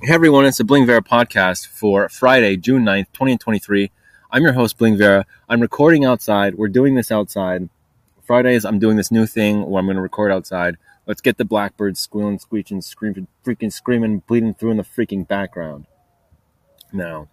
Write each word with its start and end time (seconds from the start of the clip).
Hey 0.00 0.14
everyone, 0.14 0.44
it's 0.44 0.58
the 0.58 0.64
Bling 0.64 0.86
Viera 0.86 1.00
podcast 1.00 1.66
for 1.66 2.08
Friday, 2.08 2.56
June 2.56 2.84
9th, 2.84 3.06
2023. 3.14 3.90
I'm 4.30 4.44
your 4.44 4.52
host, 4.52 4.78
Bling 4.78 4.96
Viera. 4.96 5.24
I'm 5.48 5.60
recording 5.60 6.04
outside. 6.04 6.54
We're 6.54 6.68
doing 6.68 6.94
this 6.94 7.10
outside. 7.10 7.68
Fridays, 8.22 8.64
I'm 8.64 8.78
doing 8.78 8.96
this 8.96 9.10
new 9.10 9.26
thing 9.26 9.66
where 9.66 9.80
I'm 9.80 9.86
going 9.86 9.96
to 9.96 10.02
record 10.02 10.30
outside. 10.30 10.76
Let's 11.06 11.20
get 11.20 11.36
the 11.36 11.44
blackbirds 11.44 11.98
squealing, 11.98 12.38
screeching, 12.38 12.80
screaming, 12.80 13.26
freaking 13.44 13.72
screaming, 13.72 14.20
bleeding 14.20 14.54
through 14.54 14.70
in 14.70 14.76
the 14.76 14.84
freaking 14.84 15.26
background. 15.26 15.86
Now, 16.92 17.26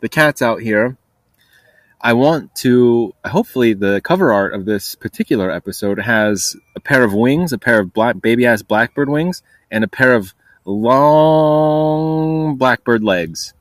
the 0.00 0.08
cat's 0.08 0.42
out 0.42 0.60
here. 0.60 0.96
I 2.00 2.14
want 2.14 2.52
to, 2.56 3.14
hopefully, 3.24 3.74
the 3.74 4.00
cover 4.00 4.32
art 4.32 4.54
of 4.54 4.64
this 4.64 4.96
particular 4.96 5.52
episode 5.52 6.00
has 6.00 6.56
a 6.74 6.80
pair 6.80 7.04
of 7.04 7.14
wings, 7.14 7.52
a 7.52 7.58
pair 7.58 7.78
of 7.78 7.92
black, 7.92 8.20
baby 8.20 8.44
ass 8.44 8.62
blackbird 8.62 9.08
wings, 9.08 9.40
and 9.70 9.84
a 9.84 9.88
pair 9.88 10.14
of 10.14 10.34
long 10.64 12.56
blackbird 12.56 13.02
legs, 13.02 13.54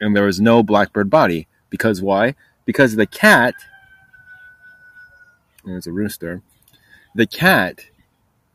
and 0.00 0.16
there 0.16 0.24
was 0.24 0.40
no 0.40 0.62
blackbird 0.62 1.10
body. 1.10 1.46
Because 1.70 2.00
why? 2.00 2.34
Because 2.64 2.96
the 2.96 3.06
cat, 3.06 3.54
there's 5.64 5.86
a 5.86 5.92
rooster, 5.92 6.42
the 7.14 7.26
cat 7.26 7.86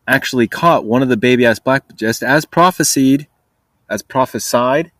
actually 0.08 0.48
caught 0.48 0.86
one 0.86 1.02
of 1.02 1.10
the 1.10 1.18
baby 1.18 1.46
ass 1.46 1.60
black, 1.60 1.84
just 1.96 2.24
as 2.24 2.46
prophesied, 2.46 3.28
as 3.90 4.02
prophesied, 4.02 4.92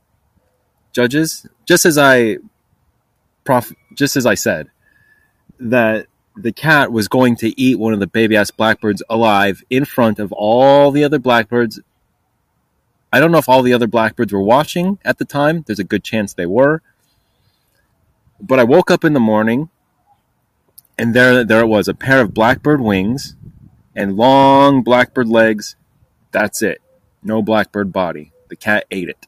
judges, 0.94 1.48
just 1.66 1.86
as 1.86 1.98
I, 1.98 2.38
prof, 3.44 3.74
just 3.96 4.16
as 4.16 4.26
I 4.26 4.36
said, 4.36 4.70
that 5.60 6.08
the 6.36 6.52
cat 6.52 6.92
was 6.92 7.08
going 7.08 7.36
to 7.38 7.60
eat 7.60 7.78
one 7.78 7.94
of 7.94 8.00
the 8.00 8.08
baby 8.08 8.38
ass 8.38 8.52
blackbirds 8.52 9.04
alive 9.10 9.64
in 9.70 9.86
front 9.86 10.20
of 10.20 10.32
all 10.32 10.92
the 10.92 11.04
other 11.04 11.20
blackbirds 11.20 11.80
I 13.12 13.20
don't 13.20 13.32
know 13.32 13.38
if 13.38 13.50
all 13.50 13.62
the 13.62 13.74
other 13.74 13.88
blackbirds 13.88 14.32
were 14.32 14.42
watching 14.42 14.98
at 15.04 15.18
the 15.18 15.26
time. 15.26 15.64
There's 15.68 15.80
a 15.80 15.84
good 15.84 16.04
chance 16.04 16.34
they 16.34 16.46
were. 16.46 16.82
But 18.40 18.60
I 18.60 18.64
woke 18.64 18.90
up 18.90 19.04
in 19.04 19.14
the 19.14 19.20
morning 19.20 19.70
and 20.98 21.14
there 21.14 21.44
there 21.44 21.62
it 21.62 21.68
was, 21.68 21.88
a 21.88 21.94
pair 21.94 22.22
of 22.22 22.34
blackbird 22.34 22.82
wings 22.82 23.36
and 23.96 24.16
long 24.16 24.84
blackbird 24.84 25.28
legs. 25.28 25.76
That's 26.32 26.62
it. 26.62 26.82
No 27.24 27.42
blackbird 27.42 27.92
body. 27.92 28.32
The 28.50 28.56
cat 28.56 28.86
ate 28.92 29.10
it. 29.10 29.28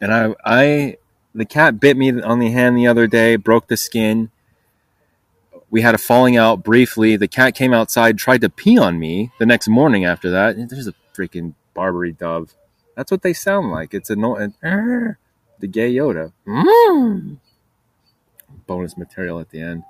And 0.00 0.12
I 0.12 0.34
I 0.44 0.96
the 1.34 1.44
cat 1.44 1.80
bit 1.80 1.96
me 1.96 2.20
on 2.20 2.38
the 2.38 2.50
hand 2.50 2.76
the 2.76 2.86
other 2.86 3.06
day, 3.06 3.36
broke 3.36 3.66
the 3.66 3.76
skin. 3.76 4.30
We 5.70 5.82
had 5.82 5.94
a 5.94 5.98
falling 5.98 6.36
out 6.36 6.62
briefly. 6.62 7.16
The 7.16 7.26
cat 7.26 7.54
came 7.54 7.74
outside, 7.74 8.16
tried 8.16 8.40
to 8.42 8.48
pee 8.48 8.78
on 8.78 8.98
me 8.98 9.32
the 9.38 9.46
next 9.46 9.66
morning 9.66 10.04
after 10.04 10.30
that. 10.30 10.56
There's 10.68 10.86
a 10.86 10.94
freaking 11.16 11.54
Barbary 11.74 12.12
dove. 12.12 12.54
That's 12.96 13.10
what 13.10 13.22
they 13.22 13.32
sound 13.32 13.70
like. 13.70 13.92
It's 13.92 14.10
a 14.10 14.16
no, 14.16 14.36
uh, 14.36 14.48
the 15.58 15.66
gay 15.66 15.92
Yoda. 15.92 16.32
Mm. 16.46 17.38
Bonus 18.66 18.96
material 18.96 19.40
at 19.40 19.50
the 19.50 19.60
end. 19.60 19.82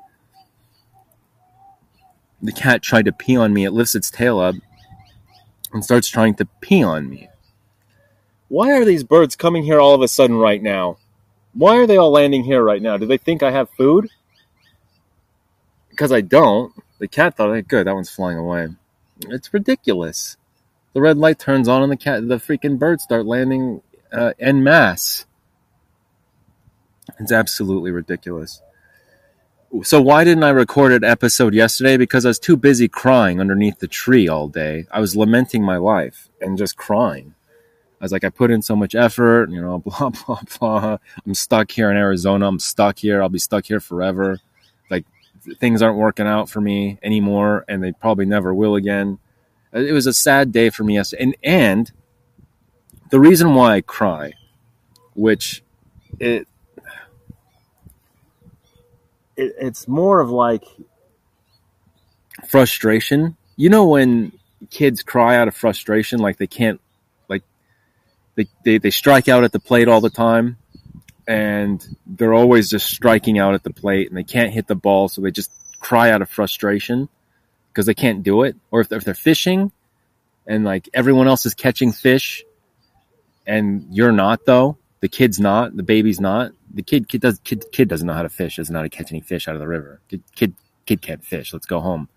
The 2.42 2.52
cat 2.52 2.82
tried 2.82 3.04
to 3.04 3.12
pee 3.12 3.36
on 3.36 3.52
me. 3.52 3.64
It 3.64 3.72
lifts 3.72 3.94
its 3.94 4.10
tail 4.10 4.38
up 4.38 4.54
and 5.72 5.84
starts 5.84 6.08
trying 6.08 6.34
to 6.36 6.46
pee 6.60 6.82
on 6.82 7.08
me. 7.08 7.28
Why 8.48 8.72
are 8.72 8.84
these 8.84 9.04
birds 9.04 9.36
coming 9.36 9.64
here 9.64 9.80
all 9.80 9.94
of 9.94 10.02
a 10.02 10.08
sudden 10.08 10.36
right 10.36 10.62
now? 10.62 10.98
Why 11.54 11.76
are 11.76 11.86
they 11.86 11.96
all 11.96 12.10
landing 12.10 12.44
here 12.44 12.62
right 12.62 12.82
now? 12.82 12.96
Do 12.96 13.06
they 13.06 13.16
think 13.16 13.42
I 13.42 13.50
have 13.50 13.70
food? 13.70 14.08
Because 15.88 16.12
I 16.12 16.20
don't. 16.20 16.72
The 16.98 17.08
cat 17.08 17.36
thought, 17.36 17.54
hey, 17.54 17.62
good, 17.62 17.86
that 17.86 17.94
one's 17.94 18.10
flying 18.10 18.38
away. 18.38 18.68
It's 19.28 19.52
ridiculous 19.54 20.36
the 20.94 21.00
red 21.00 21.18
light 21.18 21.38
turns 21.38 21.68
on 21.68 21.82
and 21.82 21.92
the 21.92 21.96
cat, 21.96 22.26
the 22.26 22.36
freaking 22.36 22.78
birds 22.78 23.02
start 23.02 23.26
landing 23.26 23.82
uh, 24.12 24.32
en 24.38 24.62
masse. 24.62 25.26
It's 27.20 27.32
absolutely 27.32 27.90
ridiculous. 27.90 28.62
So 29.82 30.00
why 30.00 30.22
didn't 30.22 30.44
I 30.44 30.50
record 30.50 30.92
an 30.92 31.02
episode 31.02 31.52
yesterday? 31.52 31.96
Because 31.96 32.24
I 32.24 32.28
was 32.28 32.38
too 32.38 32.56
busy 32.56 32.86
crying 32.86 33.40
underneath 33.40 33.80
the 33.80 33.88
tree 33.88 34.28
all 34.28 34.46
day. 34.46 34.86
I 34.92 35.00
was 35.00 35.16
lamenting 35.16 35.64
my 35.64 35.78
life 35.78 36.28
and 36.40 36.56
just 36.56 36.76
crying. 36.76 37.34
I 38.00 38.04
was 38.04 38.12
like, 38.12 38.22
I 38.22 38.28
put 38.28 38.52
in 38.52 38.62
so 38.62 38.76
much 38.76 38.94
effort, 38.94 39.50
you 39.50 39.60
know, 39.60 39.78
blah 39.84 40.10
blah 40.10 40.40
blah. 40.58 40.98
I'm 41.26 41.34
stuck 41.34 41.72
here 41.72 41.90
in 41.90 41.96
Arizona. 41.96 42.46
I'm 42.46 42.60
stuck 42.60 42.98
here. 42.98 43.20
I'll 43.20 43.28
be 43.28 43.38
stuck 43.40 43.66
here 43.66 43.80
forever. 43.80 44.38
Like 44.90 45.06
things 45.58 45.82
aren't 45.82 45.98
working 45.98 46.26
out 46.26 46.48
for 46.48 46.60
me 46.60 46.98
anymore, 47.02 47.64
and 47.66 47.82
they 47.82 47.90
probably 47.90 48.26
never 48.26 48.54
will 48.54 48.76
again. 48.76 49.18
It 49.74 49.92
was 49.92 50.06
a 50.06 50.12
sad 50.12 50.52
day 50.52 50.70
for 50.70 50.84
me 50.84 50.94
yesterday. 50.94 51.24
And, 51.24 51.36
and 51.42 51.92
the 53.10 53.18
reason 53.18 53.54
why 53.54 53.74
I 53.74 53.80
cry, 53.80 54.34
which 55.14 55.64
it, 56.20 56.46
it 59.36 59.54
it's 59.58 59.88
more 59.88 60.20
of 60.20 60.30
like 60.30 60.64
frustration. 62.48 63.36
You 63.56 63.68
know 63.68 63.86
when 63.88 64.32
kids 64.70 65.02
cry 65.02 65.36
out 65.36 65.48
of 65.48 65.56
frustration, 65.56 66.20
like 66.20 66.36
they 66.36 66.46
can't, 66.46 66.80
like 67.28 67.42
they, 68.36 68.46
they, 68.64 68.78
they 68.78 68.90
strike 68.90 69.28
out 69.28 69.42
at 69.42 69.50
the 69.50 69.60
plate 69.60 69.88
all 69.88 70.00
the 70.00 70.08
time 70.08 70.56
and 71.26 71.84
they're 72.06 72.34
always 72.34 72.70
just 72.70 72.86
striking 72.88 73.40
out 73.40 73.54
at 73.54 73.64
the 73.64 73.72
plate 73.72 74.08
and 74.08 74.16
they 74.16 74.24
can't 74.24 74.52
hit 74.52 74.68
the 74.68 74.76
ball. 74.76 75.08
So 75.08 75.20
they 75.20 75.32
just 75.32 75.50
cry 75.80 76.10
out 76.10 76.22
of 76.22 76.30
frustration 76.30 77.08
because 77.74 77.86
they 77.86 77.94
can't 77.94 78.22
do 78.22 78.44
it. 78.44 78.56
Or 78.70 78.80
if 78.80 78.88
they're, 78.88 78.98
if 78.98 79.04
they're 79.04 79.14
fishing 79.14 79.72
and 80.46 80.64
like 80.64 80.88
everyone 80.94 81.26
else 81.26 81.44
is 81.44 81.54
catching 81.54 81.90
fish 81.90 82.44
and 83.46 83.86
you're 83.90 84.12
not 84.12 84.46
though, 84.46 84.78
the 85.00 85.08
kid's 85.08 85.40
not, 85.40 85.76
the 85.76 85.82
baby's 85.82 86.20
not, 86.20 86.52
the 86.72 86.82
kid, 86.82 87.08
kid 87.08 87.20
does, 87.20 87.40
kid, 87.42 87.64
kid 87.72 87.88
doesn't 87.88 88.06
know 88.06 88.14
how 88.14 88.22
to 88.22 88.28
fish, 88.28 88.56
doesn't 88.56 88.72
know 88.72 88.78
how 88.78 88.84
to 88.84 88.88
catch 88.88 89.10
any 89.10 89.20
fish 89.20 89.48
out 89.48 89.54
of 89.54 89.60
the 89.60 89.66
river. 89.66 90.00
Kid, 90.08 90.22
kid, 90.34 90.54
kid 90.86 91.02
can't 91.02 91.24
fish. 91.24 91.52
Let's 91.52 91.66
go 91.66 91.80
home. 91.80 92.08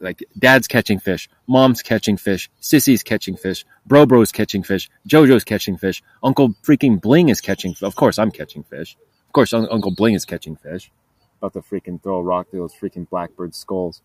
Like 0.00 0.24
dad's 0.38 0.66
catching 0.66 0.98
fish, 0.98 1.28
mom's 1.46 1.82
catching 1.82 2.16
fish, 2.16 2.50
sissy's 2.60 3.02
catching 3.02 3.36
fish, 3.36 3.64
bro 3.86 4.06
bro's 4.06 4.32
catching 4.32 4.62
fish, 4.62 4.90
Jojo's 5.08 5.44
catching 5.44 5.76
fish, 5.76 6.02
Uncle 6.22 6.54
freaking 6.62 7.00
Bling 7.00 7.28
is 7.28 7.40
catching. 7.40 7.76
Of 7.80 7.94
course, 7.94 8.18
I'm 8.18 8.30
catching 8.30 8.64
fish. 8.64 8.96
Of 9.28 9.32
course, 9.32 9.52
Uncle 9.54 9.94
Bling 9.94 10.14
is 10.14 10.24
catching 10.24 10.56
fish. 10.56 10.90
About 11.38 11.52
to 11.52 11.60
freaking 11.60 12.02
throw 12.02 12.16
a 12.16 12.22
rock 12.22 12.50
through 12.50 12.60
those 12.60 12.74
freaking 12.74 13.08
blackbird 13.08 13.54
skulls. 13.54 14.02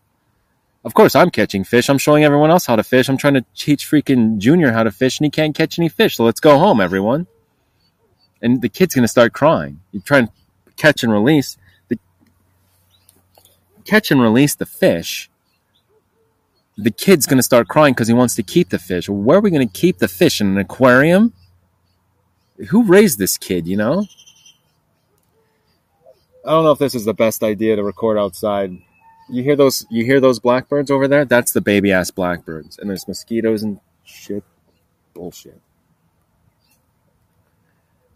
Of 0.82 0.94
course, 0.94 1.14
I'm 1.14 1.30
catching 1.30 1.64
fish. 1.64 1.90
I'm 1.90 1.98
showing 1.98 2.24
everyone 2.24 2.50
else 2.50 2.66
how 2.66 2.76
to 2.76 2.82
fish. 2.82 3.08
I'm 3.08 3.18
trying 3.18 3.34
to 3.34 3.44
teach 3.54 3.86
freaking 3.86 4.38
Junior 4.38 4.72
how 4.72 4.82
to 4.82 4.90
fish, 4.90 5.18
and 5.18 5.26
he 5.26 5.30
can't 5.30 5.54
catch 5.54 5.78
any 5.78 5.90
fish. 5.90 6.16
So 6.16 6.24
let's 6.24 6.40
go 6.40 6.58
home, 6.58 6.80
everyone. 6.80 7.26
And 8.40 8.62
the 8.62 8.70
kid's 8.70 8.94
to 8.94 9.08
start 9.08 9.34
crying. 9.34 9.80
You 9.92 10.00
try 10.00 10.20
and 10.20 10.30
catch 10.76 11.02
and 11.02 11.12
release 11.12 11.58
the 11.88 11.98
catch 13.84 14.10
and 14.10 14.22
release 14.22 14.54
the 14.54 14.64
fish. 14.64 15.28
The 16.78 16.90
kid's 16.90 17.26
to 17.26 17.42
start 17.42 17.68
crying 17.68 17.92
because 17.92 18.08
he 18.08 18.14
wants 18.14 18.34
to 18.36 18.42
keep 18.42 18.70
the 18.70 18.78
fish. 18.78 19.06
Where 19.06 19.36
are 19.36 19.42
we 19.42 19.50
to 19.50 19.66
keep 19.66 19.98
the 19.98 20.08
fish 20.08 20.40
in 20.40 20.46
an 20.46 20.56
aquarium? 20.56 21.34
Who 22.70 22.84
raised 22.84 23.18
this 23.18 23.36
kid? 23.36 23.66
You 23.66 23.76
know. 23.76 24.06
I 26.46 26.52
don't 26.52 26.64
know 26.64 26.70
if 26.70 26.78
this 26.78 26.94
is 26.94 27.04
the 27.04 27.12
best 27.12 27.42
idea 27.42 27.76
to 27.76 27.84
record 27.84 28.16
outside 28.16 28.78
you 29.30 29.42
hear 29.42 29.56
those? 29.56 29.86
You 29.90 30.04
hear 30.04 30.20
those 30.20 30.38
blackbirds 30.38 30.90
over 30.90 31.08
there? 31.08 31.24
That's 31.24 31.52
the 31.52 31.60
baby 31.60 31.92
ass 31.92 32.10
blackbirds, 32.10 32.78
and 32.78 32.88
there's 32.90 33.06
mosquitoes 33.06 33.62
and 33.62 33.80
shit. 34.04 34.44
Bullshit. 35.14 35.60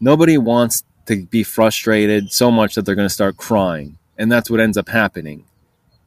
Nobody 0.00 0.38
wants 0.38 0.84
to 1.06 1.24
be 1.26 1.42
frustrated 1.42 2.32
so 2.32 2.50
much 2.50 2.74
that 2.74 2.82
they're 2.82 2.94
going 2.94 3.08
to 3.08 3.14
start 3.14 3.36
crying, 3.36 3.98
and 4.18 4.30
that's 4.30 4.50
what 4.50 4.60
ends 4.60 4.76
up 4.76 4.88
happening 4.88 5.44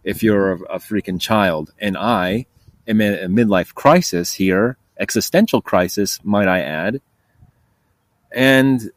if 0.04 0.24
you're 0.24 0.54
a, 0.54 0.60
a 0.76 0.80
freaking 0.80 1.20
child. 1.20 1.74
And 1.80 1.98
I 1.98 2.46
am 2.88 3.02
in 3.02 3.14
a 3.14 3.28
midlife 3.28 3.74
crisis 3.74 4.34
here, 4.34 4.78
existential 5.00 5.62
crisis, 5.62 6.20
might 6.24 6.48
I 6.48 6.62
add. 6.62 7.02
And 8.32 8.92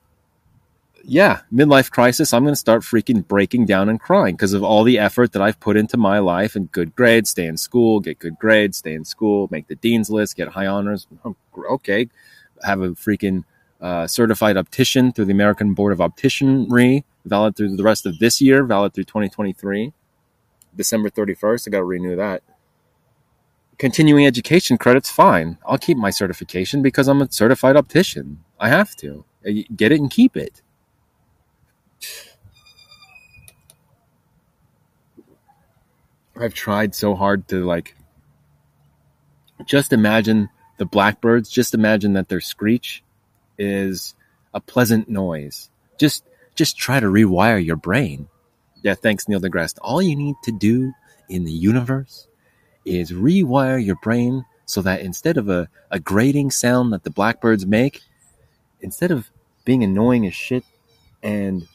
yeah, 1.11 1.41
midlife 1.53 1.91
crisis, 1.91 2.33
I'm 2.33 2.45
going 2.45 2.53
to 2.53 2.57
start 2.57 2.83
freaking 2.83 3.27
breaking 3.27 3.67
down 3.67 3.89
and 3.89 3.99
crying 3.99 4.37
because 4.37 4.53
of 4.53 4.63
all 4.63 4.85
the 4.85 4.97
effort 4.97 5.33
that 5.33 5.43
I've 5.43 5.59
put 5.59 5.77
into 5.77 5.97
my 5.97 6.21
life 6.21 6.55
and 6.55 6.71
good 6.71 6.95
grades, 6.95 7.31
stay 7.31 7.47
in 7.47 7.57
school, 7.57 7.99
get 7.99 8.21
good 8.21 8.39
grades, 8.39 8.77
stay 8.77 8.95
in 8.95 9.05
school, 9.05 9.49
make 9.51 9.67
the 9.67 9.75
dean's 9.75 10.09
list, 10.09 10.37
get 10.37 10.51
high 10.51 10.69
honors. 10.69 11.09
Okay, 11.69 12.09
have 12.63 12.81
a 12.81 12.91
freaking 12.91 13.43
uh, 13.81 14.07
certified 14.07 14.57
optician 14.57 15.13
through 15.13 15.25
the 15.25 15.33
American 15.33 15.75
Board 15.75 15.93
of 15.93 15.99
Opticianry, 15.99 17.03
valid 17.25 17.57
through 17.57 17.77
the 17.77 17.83
rest 17.83 18.07
of 18.07 18.21
this 18.21 18.41
year, 18.41 18.63
valid 18.63 18.95
through 18.95 19.05
2023, 19.05 19.93
December 20.77 21.11
31st. 21.11 21.67
I 21.67 21.71
got 21.73 21.79
to 21.79 21.85
renew 21.85 22.15
that. 22.15 22.45
Continuing 23.79 24.27
education 24.27 24.79
credits, 24.79 25.11
fine. 25.11 25.59
I'll 25.67 25.77
keep 25.77 25.97
my 25.97 26.11
certification 26.11 26.83
because 26.83 27.09
I'm 27.09 27.21
a 27.21 27.33
certified 27.33 27.75
optician. 27.75 28.45
I 28.61 28.69
have 28.69 28.95
to 28.97 29.25
get 29.75 29.91
it 29.91 29.99
and 29.99 30.09
keep 30.09 30.37
it 30.37 30.63
I've 36.37 36.55
tried 36.55 36.95
so 36.95 37.15
hard 37.15 37.49
to 37.49 37.65
like 37.65 37.95
just 39.67 39.93
imagine 39.93 40.49
the 40.79 40.87
blackbirds, 40.87 41.51
just 41.51 41.75
imagine 41.75 42.15
that 42.15 42.29
their 42.29 42.41
screech 42.41 43.03
is 43.59 44.15
a 44.55 44.61
pleasant 44.61 45.09
noise. 45.09 45.71
Just 45.99 46.25
just 46.55 46.79
try 46.79 46.99
to 46.99 47.07
rewire 47.07 47.65
your 47.65 47.77
brain. 47.77 48.29
Yeah, 48.83 48.95
thanks 48.95 49.29
Neil 49.29 49.41
deGrasse. 49.41 49.79
All 49.83 50.01
you 50.01 50.17
need 50.17 50.37
to 50.45 50.53
do 50.53 50.93
in 51.29 51.45
the 51.45 51.53
universe 51.53 52.27
is 52.85 53.13
rewire 53.13 53.85
your 53.85 53.97
brain 53.97 54.45
so 54.65 54.81
that 54.83 55.01
instead 55.01 55.37
of 55.37 55.49
a, 55.49 55.69
a 55.91 56.01
grating 56.01 56.51
sound 56.51 56.93
that 56.93 57.05
the 57.05 57.11
blackbirds 57.11 57.67
make, 57.67 58.01
instead 58.81 59.11
of 59.11 59.31
being 59.65 59.85
annoying 59.85 60.27
as 60.27 60.35
shit 60.35 60.65
and 61.23 61.69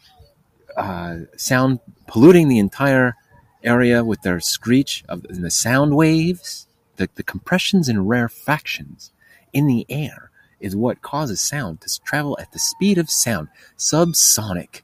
uh, 0.77 1.17
sound 1.37 1.79
polluting 2.07 2.47
the 2.47 2.59
entire 2.59 3.15
area 3.63 4.03
with 4.03 4.21
their 4.21 4.39
screech 4.39 5.03
of 5.09 5.23
the 5.23 5.51
sound 5.51 5.95
waves, 5.95 6.67
the, 6.97 7.09
the 7.15 7.23
compressions 7.23 7.89
and 7.89 7.99
rarefactions 8.07 9.11
in 9.53 9.67
the 9.67 9.85
air 9.89 10.29
is 10.59 10.75
what 10.75 11.01
causes 11.01 11.41
sound 11.41 11.81
to 11.81 12.01
travel 12.01 12.37
at 12.39 12.51
the 12.51 12.59
speed 12.59 12.97
of 12.97 13.09
sound, 13.09 13.47
subsonic. 13.77 14.81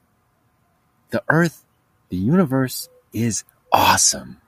The 1.10 1.22
Earth, 1.28 1.64
the 2.08 2.16
universe 2.16 2.88
is 3.12 3.44
awesome. 3.72 4.40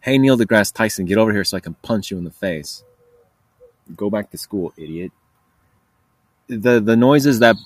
Hey, 0.00 0.18
Neil 0.18 0.38
deGrasse 0.38 0.72
Tyson, 0.72 1.06
get 1.06 1.18
over 1.18 1.32
here 1.32 1.44
so 1.44 1.56
I 1.56 1.60
can 1.60 1.74
punch 1.74 2.10
you 2.10 2.18
in 2.18 2.24
the 2.24 2.30
face. 2.30 2.84
Go 3.96 4.10
back 4.10 4.30
to 4.30 4.38
school, 4.38 4.72
idiot. 4.76 5.12
The, 6.46 6.80
the 6.80 6.96
noises 6.96 7.40
that 7.40 7.56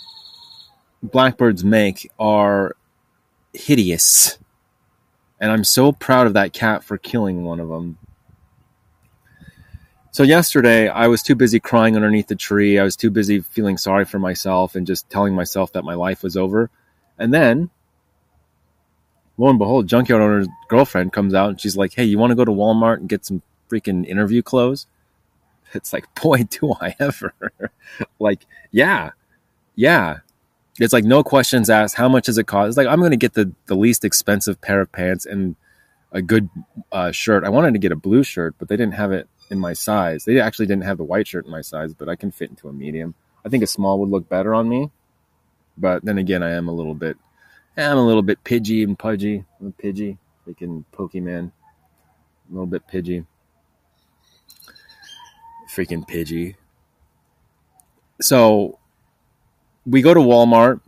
blackbirds 1.02 1.64
make 1.64 2.10
are 2.18 2.76
hideous. 3.52 4.38
And 5.40 5.50
I'm 5.50 5.64
so 5.64 5.92
proud 5.92 6.26
of 6.26 6.34
that 6.34 6.52
cat 6.52 6.84
for 6.84 6.96
killing 6.98 7.44
one 7.44 7.60
of 7.60 7.68
them. 7.68 7.98
So 10.12 10.22
yesterday, 10.22 10.88
I 10.88 11.08
was 11.08 11.22
too 11.22 11.34
busy 11.34 11.58
crying 11.58 11.96
underneath 11.96 12.26
the 12.26 12.36
tree. 12.36 12.78
I 12.78 12.84
was 12.84 12.96
too 12.96 13.10
busy 13.10 13.40
feeling 13.40 13.78
sorry 13.78 14.04
for 14.04 14.18
myself 14.18 14.74
and 14.74 14.86
just 14.86 15.08
telling 15.08 15.34
myself 15.34 15.72
that 15.72 15.84
my 15.84 15.94
life 15.94 16.22
was 16.22 16.36
over. 16.36 16.70
And 17.18 17.32
then, 17.32 17.70
lo 19.38 19.48
and 19.48 19.58
behold, 19.58 19.88
junkyard 19.88 20.20
owner's 20.20 20.48
girlfriend 20.68 21.14
comes 21.14 21.32
out 21.32 21.48
and 21.48 21.60
she's 21.60 21.78
like, 21.78 21.94
"Hey, 21.94 22.04
you 22.04 22.18
want 22.18 22.30
to 22.30 22.34
go 22.36 22.44
to 22.44 22.52
Walmart 22.52 22.98
and 22.98 23.08
get 23.08 23.24
some 23.24 23.40
freaking 23.70 24.06
interview 24.06 24.42
clothes?" 24.42 24.86
It's 25.74 25.92
like, 25.92 26.14
boy, 26.22 26.44
do 26.44 26.74
I 26.80 26.94
ever! 27.00 27.32
like, 28.18 28.46
yeah, 28.70 29.10
yeah. 29.74 30.18
It's 30.82 30.92
like 30.92 31.04
no 31.04 31.22
questions 31.22 31.70
asked. 31.70 31.94
How 31.94 32.08
much 32.08 32.26
does 32.26 32.38
it 32.38 32.46
cost? 32.46 32.68
It's 32.68 32.76
like 32.76 32.86
I'm 32.86 32.98
going 32.98 33.12
to 33.12 33.16
get 33.16 33.34
the 33.34 33.52
the 33.66 33.74
least 33.74 34.04
expensive 34.04 34.60
pair 34.60 34.80
of 34.80 34.90
pants 34.92 35.26
and 35.26 35.56
a 36.12 36.22
good 36.22 36.48
uh, 36.90 37.10
shirt. 37.12 37.44
I 37.44 37.48
wanted 37.48 37.72
to 37.72 37.78
get 37.78 37.92
a 37.92 37.96
blue 37.96 38.22
shirt, 38.22 38.54
but 38.58 38.68
they 38.68 38.76
didn't 38.76 38.94
have 38.94 39.12
it 39.12 39.28
in 39.50 39.58
my 39.58 39.72
size. 39.72 40.24
They 40.24 40.40
actually 40.40 40.66
didn't 40.66 40.84
have 40.84 40.98
the 40.98 41.04
white 41.04 41.26
shirt 41.26 41.44
in 41.44 41.50
my 41.50 41.60
size, 41.60 41.94
but 41.94 42.08
I 42.08 42.16
can 42.16 42.30
fit 42.30 42.50
into 42.50 42.68
a 42.68 42.72
medium. 42.72 43.14
I 43.44 43.48
think 43.48 43.62
a 43.62 43.66
small 43.66 43.98
would 44.00 44.08
look 44.08 44.28
better 44.28 44.54
on 44.54 44.68
me. 44.68 44.90
But 45.76 46.04
then 46.04 46.18
again, 46.18 46.42
I 46.42 46.50
am 46.52 46.68
a 46.68 46.72
little 46.72 46.94
bit, 46.94 47.16
I'm 47.76 47.96
a 47.96 48.06
little 48.06 48.22
bit 48.22 48.44
pidgy 48.44 48.82
and 48.82 48.98
pudgy. 48.98 49.44
I'm 49.60 49.68
a 49.68 49.82
Pidgey, 49.82 50.18
freaking 50.46 50.84
Pokemon. 50.92 51.50
A 52.50 52.52
little 52.52 52.66
bit 52.66 52.86
pidgy. 52.86 53.24
Freaking 55.74 56.06
pidgy. 56.06 56.56
So 58.20 58.78
we 59.86 60.02
go 60.02 60.14
to 60.14 60.20
Walmart. 60.20 60.80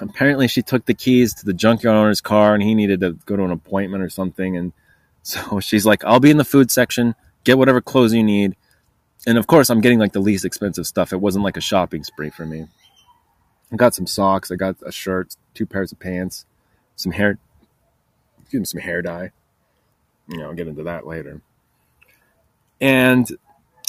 Apparently, 0.00 0.46
she 0.46 0.62
took 0.62 0.86
the 0.86 0.94
keys 0.94 1.34
to 1.34 1.44
the 1.44 1.52
junkyard 1.52 1.96
owner's 1.96 2.20
car 2.20 2.54
and 2.54 2.62
he 2.62 2.74
needed 2.74 3.00
to 3.00 3.12
go 3.26 3.36
to 3.36 3.44
an 3.44 3.50
appointment 3.50 4.02
or 4.02 4.08
something. 4.08 4.56
And 4.56 4.72
so 5.22 5.60
she's 5.60 5.84
like, 5.84 6.04
I'll 6.04 6.20
be 6.20 6.30
in 6.30 6.36
the 6.36 6.44
food 6.44 6.70
section, 6.70 7.14
get 7.44 7.58
whatever 7.58 7.80
clothes 7.80 8.14
you 8.14 8.22
need. 8.22 8.56
And 9.26 9.36
of 9.36 9.46
course, 9.46 9.68
I'm 9.68 9.80
getting 9.80 9.98
like 9.98 10.12
the 10.12 10.20
least 10.20 10.44
expensive 10.44 10.86
stuff. 10.86 11.12
It 11.12 11.20
wasn't 11.20 11.44
like 11.44 11.56
a 11.56 11.60
shopping 11.60 12.04
spree 12.04 12.30
for 12.30 12.46
me. 12.46 12.68
I 13.72 13.76
got 13.76 13.94
some 13.94 14.06
socks, 14.06 14.50
I 14.50 14.56
got 14.56 14.76
a 14.84 14.90
shirt, 14.90 15.36
two 15.54 15.66
pairs 15.66 15.92
of 15.92 16.00
pants, 16.00 16.44
some 16.96 17.12
hair, 17.12 17.38
Excuse 18.40 18.60
me, 18.60 18.64
some 18.64 18.80
hair 18.80 19.00
dye. 19.00 19.30
You 20.26 20.38
know, 20.38 20.48
I'll 20.48 20.54
get 20.54 20.66
into 20.66 20.82
that 20.84 21.06
later. 21.06 21.40
And 22.80 23.30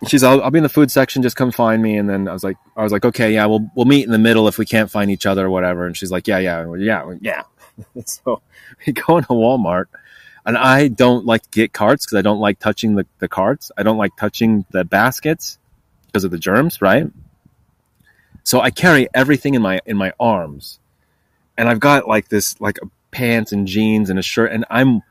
she's, 0.07 0.23
I'll, 0.23 0.41
I'll, 0.41 0.51
be 0.51 0.59
in 0.59 0.63
the 0.63 0.69
food 0.69 0.91
section. 0.91 1.21
Just 1.21 1.35
come 1.35 1.51
find 1.51 1.81
me. 1.81 1.97
And 1.97 2.09
then 2.09 2.27
I 2.27 2.33
was 2.33 2.43
like, 2.43 2.57
I 2.75 2.83
was 2.83 2.91
like, 2.91 3.05
okay, 3.05 3.33
yeah, 3.33 3.45
we'll 3.45 3.69
we'll 3.75 3.85
meet 3.85 4.05
in 4.05 4.11
the 4.11 4.17
middle 4.17 4.47
if 4.47 4.57
we 4.57 4.65
can't 4.65 4.89
find 4.89 5.11
each 5.11 5.25
other 5.25 5.45
or 5.45 5.49
whatever. 5.49 5.85
And 5.85 5.95
she's 5.95 6.11
like, 6.11 6.27
yeah, 6.27 6.39
yeah, 6.39 6.73
yeah, 6.75 7.15
yeah. 7.21 7.43
so 8.05 8.41
we 8.85 8.93
go 8.93 9.17
into 9.17 9.29
Walmart 9.29 9.85
and 10.45 10.57
I 10.57 10.87
don't 10.87 11.25
like 11.25 11.43
to 11.43 11.49
get 11.49 11.73
carts 11.73 12.05
because 12.05 12.17
I 12.17 12.21
don't 12.21 12.39
like 12.39 12.59
touching 12.59 12.95
the, 12.95 13.05
the 13.19 13.27
carts. 13.27 13.71
I 13.77 13.83
don't 13.83 13.97
like 13.97 14.15
touching 14.15 14.65
the 14.71 14.83
baskets 14.83 15.59
because 16.07 16.23
of 16.23 16.31
the 16.31 16.39
germs, 16.39 16.81
right? 16.81 17.07
So 18.43 18.59
I 18.59 18.71
carry 18.71 19.07
everything 19.13 19.53
in 19.53 19.61
my 19.61 19.81
in 19.85 19.97
my 19.97 20.13
arms, 20.19 20.79
and 21.57 21.69
I've 21.69 21.79
got 21.79 22.07
like 22.07 22.29
this 22.29 22.59
like 22.59 22.79
pants 23.11 23.51
and 23.51 23.67
jeans 23.67 24.09
and 24.09 24.17
a 24.17 24.23
shirt, 24.23 24.51
and 24.51 24.65
I'm 24.69 25.01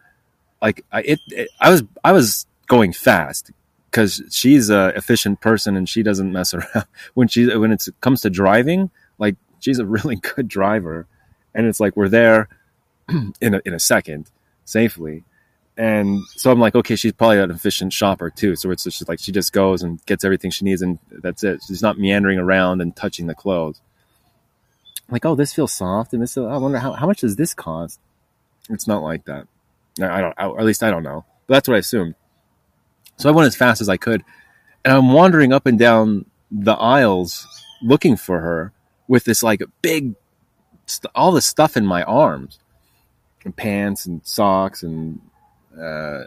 like 0.60 0.84
I 0.90 1.02
it, 1.02 1.20
it 1.28 1.50
I 1.60 1.70
was 1.70 1.84
I 2.02 2.10
was 2.10 2.46
going 2.66 2.92
fast 2.92 3.52
because 3.90 4.22
she's 4.30 4.70
a 4.70 4.88
efficient 4.96 5.40
person 5.40 5.76
and 5.76 5.88
she 5.88 6.02
doesn't 6.02 6.32
mess 6.32 6.54
around 6.54 6.86
when 7.14 7.28
she 7.28 7.54
when 7.56 7.72
it 7.72 7.86
comes 8.00 8.20
to 8.22 8.30
driving. 8.30 8.90
Like 9.18 9.36
she's 9.60 9.78
a 9.78 9.86
really 9.86 10.16
good 10.34 10.48
driver, 10.48 11.06
and 11.54 11.66
it's 11.66 11.80
like 11.80 11.96
we're 11.96 12.08
there 12.08 12.48
in 13.40 13.54
a 13.54 13.60
in 13.64 13.74
a 13.74 13.80
second 13.80 14.30
safely. 14.64 15.24
And 15.76 16.20
so 16.36 16.50
I'm 16.50 16.60
like, 16.60 16.74
okay, 16.74 16.94
she's 16.94 17.12
probably 17.12 17.38
an 17.38 17.50
efficient 17.50 17.92
shopper 17.92 18.28
too. 18.28 18.54
So 18.54 18.70
it's 18.70 18.84
just 18.84 19.08
like 19.08 19.18
she 19.18 19.32
just 19.32 19.52
goes 19.52 19.82
and 19.82 20.04
gets 20.04 20.24
everything 20.24 20.50
she 20.50 20.64
needs, 20.64 20.82
and 20.82 20.98
that's 21.10 21.42
it. 21.42 21.62
She's 21.66 21.82
not 21.82 21.98
meandering 21.98 22.38
around 22.38 22.82
and 22.82 22.94
touching 22.94 23.26
the 23.26 23.34
clothes. 23.34 23.80
I'm 25.08 25.12
like, 25.12 25.24
oh, 25.24 25.34
this 25.34 25.54
feels 25.54 25.72
soft, 25.72 26.12
and 26.12 26.22
this. 26.22 26.36
I 26.36 26.56
wonder 26.58 26.78
how 26.78 26.92
how 26.92 27.06
much 27.06 27.20
does 27.20 27.36
this 27.36 27.54
cost? 27.54 27.98
It's 28.68 28.86
not 28.86 29.02
like 29.02 29.24
that. 29.24 29.46
I 30.00 30.20
don't, 30.20 30.34
at 30.38 30.64
least 30.64 30.82
I 30.82 30.90
don't 30.90 31.02
know. 31.02 31.24
But 31.46 31.54
that's 31.54 31.68
what 31.68 31.74
I 31.74 31.78
assumed. 31.78 32.14
So 33.20 33.28
I 33.28 33.32
went 33.32 33.46
as 33.46 33.54
fast 33.54 33.82
as 33.82 33.90
I 33.90 33.98
could, 33.98 34.24
and 34.82 34.94
I'm 34.94 35.12
wandering 35.12 35.52
up 35.52 35.66
and 35.66 35.78
down 35.78 36.24
the 36.50 36.72
aisles 36.72 37.46
looking 37.82 38.16
for 38.16 38.40
her 38.40 38.72
with 39.08 39.24
this 39.24 39.42
like 39.42 39.62
big, 39.82 40.14
all 41.14 41.30
the 41.30 41.42
stuff 41.42 41.76
in 41.76 41.84
my 41.84 42.02
arms. 42.04 42.58
And 43.42 43.56
pants 43.56 44.04
and 44.04 44.20
socks 44.26 44.82
and 44.82 45.18
uh, 45.78 46.24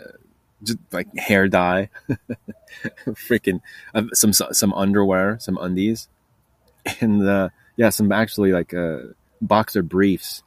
just 0.63 0.79
like 0.91 1.15
hair 1.15 1.47
dye, 1.47 1.89
freaking 3.05 3.61
uh, 3.93 4.03
some 4.13 4.33
some 4.33 4.73
underwear, 4.73 5.37
some 5.39 5.59
undies, 5.61 6.07
and 7.01 7.27
uh, 7.27 7.49
yeah, 7.77 7.89
some 7.89 8.11
actually 8.11 8.51
like 8.51 8.73
uh, 8.73 8.99
boxer 9.41 9.83
briefs. 9.83 10.41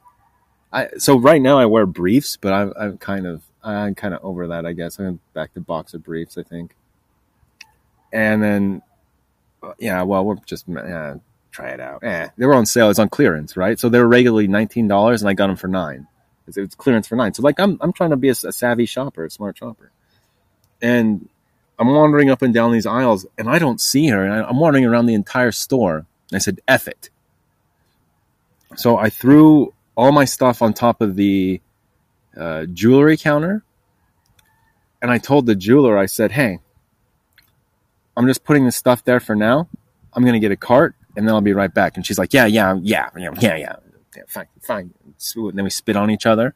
I 0.73 0.89
so 0.97 1.17
right 1.17 1.41
now 1.41 1.57
I 1.57 1.67
wear 1.67 1.85
briefs, 1.85 2.35
but 2.35 2.51
I'm, 2.51 2.73
I'm 2.77 2.97
kind 2.97 3.25
of 3.25 3.43
I'm 3.67 3.95
kind 3.95 4.13
of 4.13 4.23
over 4.23 4.47
that. 4.47 4.65
I 4.65 4.73
guess 4.73 4.99
I'm 4.99 5.19
back 5.33 5.53
to 5.53 5.59
boxer 5.61 5.99
briefs. 5.99 6.37
I 6.37 6.43
think, 6.43 6.75
and 8.11 8.41
then 8.41 8.81
uh, 9.61 9.73
yeah, 9.79 10.01
well 10.03 10.25
we're 10.25 10.35
just 10.45 10.65
yeah, 10.67 11.15
try 11.51 11.69
it 11.69 11.79
out. 11.79 12.03
Eh, 12.03 12.29
they 12.37 12.45
were 12.45 12.53
on 12.53 12.65
sale. 12.65 12.89
It's 12.89 12.99
on 12.99 13.09
clearance, 13.09 13.57
right? 13.57 13.79
So 13.79 13.89
they 13.89 13.99
were 13.99 14.07
regularly 14.07 14.47
nineteen 14.47 14.87
dollars, 14.87 15.21
and 15.21 15.29
I 15.29 15.33
got 15.33 15.47
them 15.47 15.57
for 15.57 15.67
nine. 15.67 16.07
It's 16.47 16.75
clearance 16.75 17.07
for 17.07 17.15
nine. 17.15 17.33
So 17.33 17.41
like 17.43 17.59
I'm 17.59 17.77
I'm 17.81 17.93
trying 17.93 18.11
to 18.11 18.17
be 18.17 18.29
a, 18.29 18.31
a 18.31 18.51
savvy 18.51 18.85
shopper, 18.85 19.25
a 19.25 19.29
smart 19.29 19.57
shopper, 19.57 19.91
and 20.81 21.27
I'm 21.77 21.89
wandering 21.89 22.29
up 22.29 22.41
and 22.41 22.53
down 22.53 22.71
these 22.71 22.85
aisles, 22.85 23.25
and 23.37 23.49
I 23.49 23.59
don't 23.59 23.81
see 23.81 24.07
her. 24.07 24.23
And 24.23 24.33
I, 24.33 24.47
I'm 24.47 24.59
wandering 24.59 24.85
around 24.85 25.07
the 25.07 25.13
entire 25.13 25.51
store. 25.51 26.05
I 26.33 26.37
said, 26.37 26.61
"F 26.67 26.87
it." 26.87 27.09
So 28.75 28.97
I 28.97 29.09
threw 29.09 29.73
all 29.95 30.11
my 30.11 30.25
stuff 30.25 30.61
on 30.61 30.73
top 30.73 31.01
of 31.01 31.15
the 31.15 31.59
uh, 32.37 32.65
jewelry 32.65 33.17
counter, 33.17 33.63
and 35.01 35.11
I 35.11 35.17
told 35.17 35.45
the 35.45 35.55
jeweler, 35.55 35.97
I 35.97 36.05
said, 36.05 36.31
"Hey, 36.31 36.59
I'm 38.15 38.27
just 38.27 38.43
putting 38.43 38.65
this 38.65 38.75
stuff 38.75 39.03
there 39.03 39.19
for 39.19 39.35
now. 39.35 39.67
I'm 40.13 40.23
gonna 40.25 40.39
get 40.39 40.51
a 40.51 40.57
cart, 40.57 40.95
and 41.15 41.27
then 41.27 41.33
I'll 41.33 41.41
be 41.41 41.53
right 41.53 41.73
back." 41.73 41.97
And 41.97 42.05
she's 42.05 42.17
like, 42.17 42.33
"Yeah, 42.33 42.45
yeah, 42.45 42.77
yeah, 42.81 43.09
yeah, 43.17 43.31
yeah, 43.39 43.55
yeah, 43.55 43.75
yeah 44.15 44.23
fine, 44.27 44.47
fine." 44.61 44.93
and 45.35 45.57
then 45.57 45.63
we 45.63 45.69
spit 45.69 45.95
on 45.95 46.11
each 46.11 46.25
other. 46.25 46.53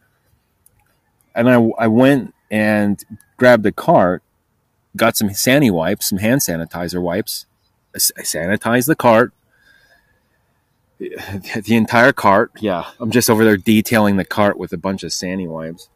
And 1.34 1.50
I, 1.50 1.56
I 1.80 1.88
went 1.88 2.34
and 2.52 3.04
grabbed 3.38 3.66
a 3.66 3.72
cart, 3.72 4.22
got 4.96 5.18
some 5.18 5.34
sandy 5.34 5.72
wipes, 5.72 6.10
some 6.10 6.20
hand 6.20 6.42
sanitizer 6.42 7.02
wipes. 7.02 7.46
I 7.96 7.98
sanitized 7.98 8.88
the 8.88 8.96
cart, 8.96 9.34
the 11.64 11.76
entire 11.76 12.14
cart. 12.14 12.52
Yeah, 12.60 12.86
I'm 13.00 13.12
just 13.12 13.30
over 13.30 13.44
there 13.44 13.58
detailing 13.58 14.18
the 14.18 14.26
cart 14.26 14.58
with 14.58 14.72
a 14.74 14.78
bunch 14.78 15.04
of 15.04 15.12
sandy 15.12 15.48
wipes. 15.48 15.90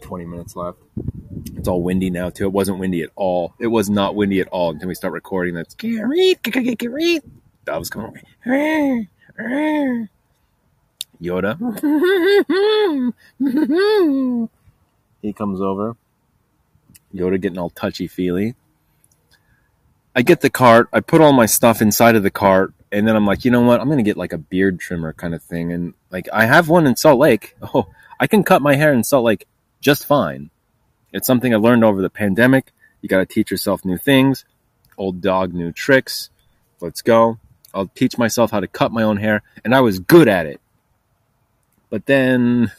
20 0.00 0.26
minutes 0.26 0.54
left. 0.54 0.78
It's 1.56 1.66
all 1.66 1.82
windy 1.82 2.10
now, 2.10 2.28
too. 2.30 2.44
It 2.44 2.52
wasn't 2.52 2.78
windy 2.78 3.02
at 3.02 3.10
all. 3.16 3.54
It 3.58 3.68
was 3.68 3.88
not 3.88 4.14
windy 4.14 4.40
at 4.40 4.48
all 4.48 4.70
until 4.70 4.88
we 4.88 4.94
start 4.94 5.14
recording. 5.14 5.54
That's 5.54 5.74
doves 7.64 7.88
come 7.88 8.04
over. 8.04 8.20
Yoda. 11.22 11.56
he 15.22 15.32
comes 15.32 15.60
over. 15.60 15.96
Yoda 17.14 17.40
getting 17.40 17.58
all 17.58 17.70
touchy 17.70 18.06
feely. 18.06 18.54
I 20.14 20.22
get 20.22 20.40
the 20.40 20.50
cart, 20.50 20.88
I 20.92 21.00
put 21.00 21.20
all 21.20 21.32
my 21.32 21.46
stuff 21.46 21.82
inside 21.82 22.14
of 22.14 22.22
the 22.22 22.30
cart, 22.30 22.72
and 22.92 23.06
then 23.06 23.16
I'm 23.16 23.26
like, 23.26 23.44
you 23.44 23.50
know 23.50 23.62
what? 23.62 23.80
I'm 23.80 23.88
gonna 23.88 24.02
get 24.02 24.16
like 24.16 24.32
a 24.32 24.38
beard 24.38 24.78
trimmer 24.78 25.12
kind 25.12 25.34
of 25.34 25.42
thing, 25.42 25.72
and 25.72 25.94
like 26.10 26.28
I 26.32 26.46
have 26.46 26.68
one 26.68 26.86
in 26.86 26.96
Salt 26.96 27.18
Lake. 27.18 27.56
Oh, 27.74 27.88
I 28.20 28.28
can 28.28 28.44
cut 28.44 28.62
my 28.62 28.76
hair 28.76 28.92
in 28.92 29.02
Salt 29.02 29.24
Lake 29.24 29.46
just 29.80 30.06
fine. 30.06 30.50
It's 31.12 31.26
something 31.26 31.52
I 31.52 31.58
learned 31.58 31.84
over 31.84 32.00
the 32.00 32.10
pandemic. 32.10 32.72
You 33.02 33.08
got 33.08 33.18
to 33.18 33.26
teach 33.26 33.50
yourself 33.50 33.84
new 33.84 33.98
things. 33.98 34.44
Old 34.96 35.20
dog, 35.20 35.52
new 35.52 35.72
tricks. 35.72 36.30
Let's 36.80 37.02
go. 37.02 37.38
I'll 37.74 37.88
teach 37.88 38.16
myself 38.16 38.50
how 38.50 38.60
to 38.60 38.66
cut 38.68 38.92
my 38.92 39.02
own 39.02 39.18
hair, 39.18 39.42
and 39.64 39.74
I 39.74 39.80
was 39.80 39.98
good 39.98 40.28
at 40.28 40.46
it. 40.46 40.60
But 41.90 42.06
then, 42.06 42.72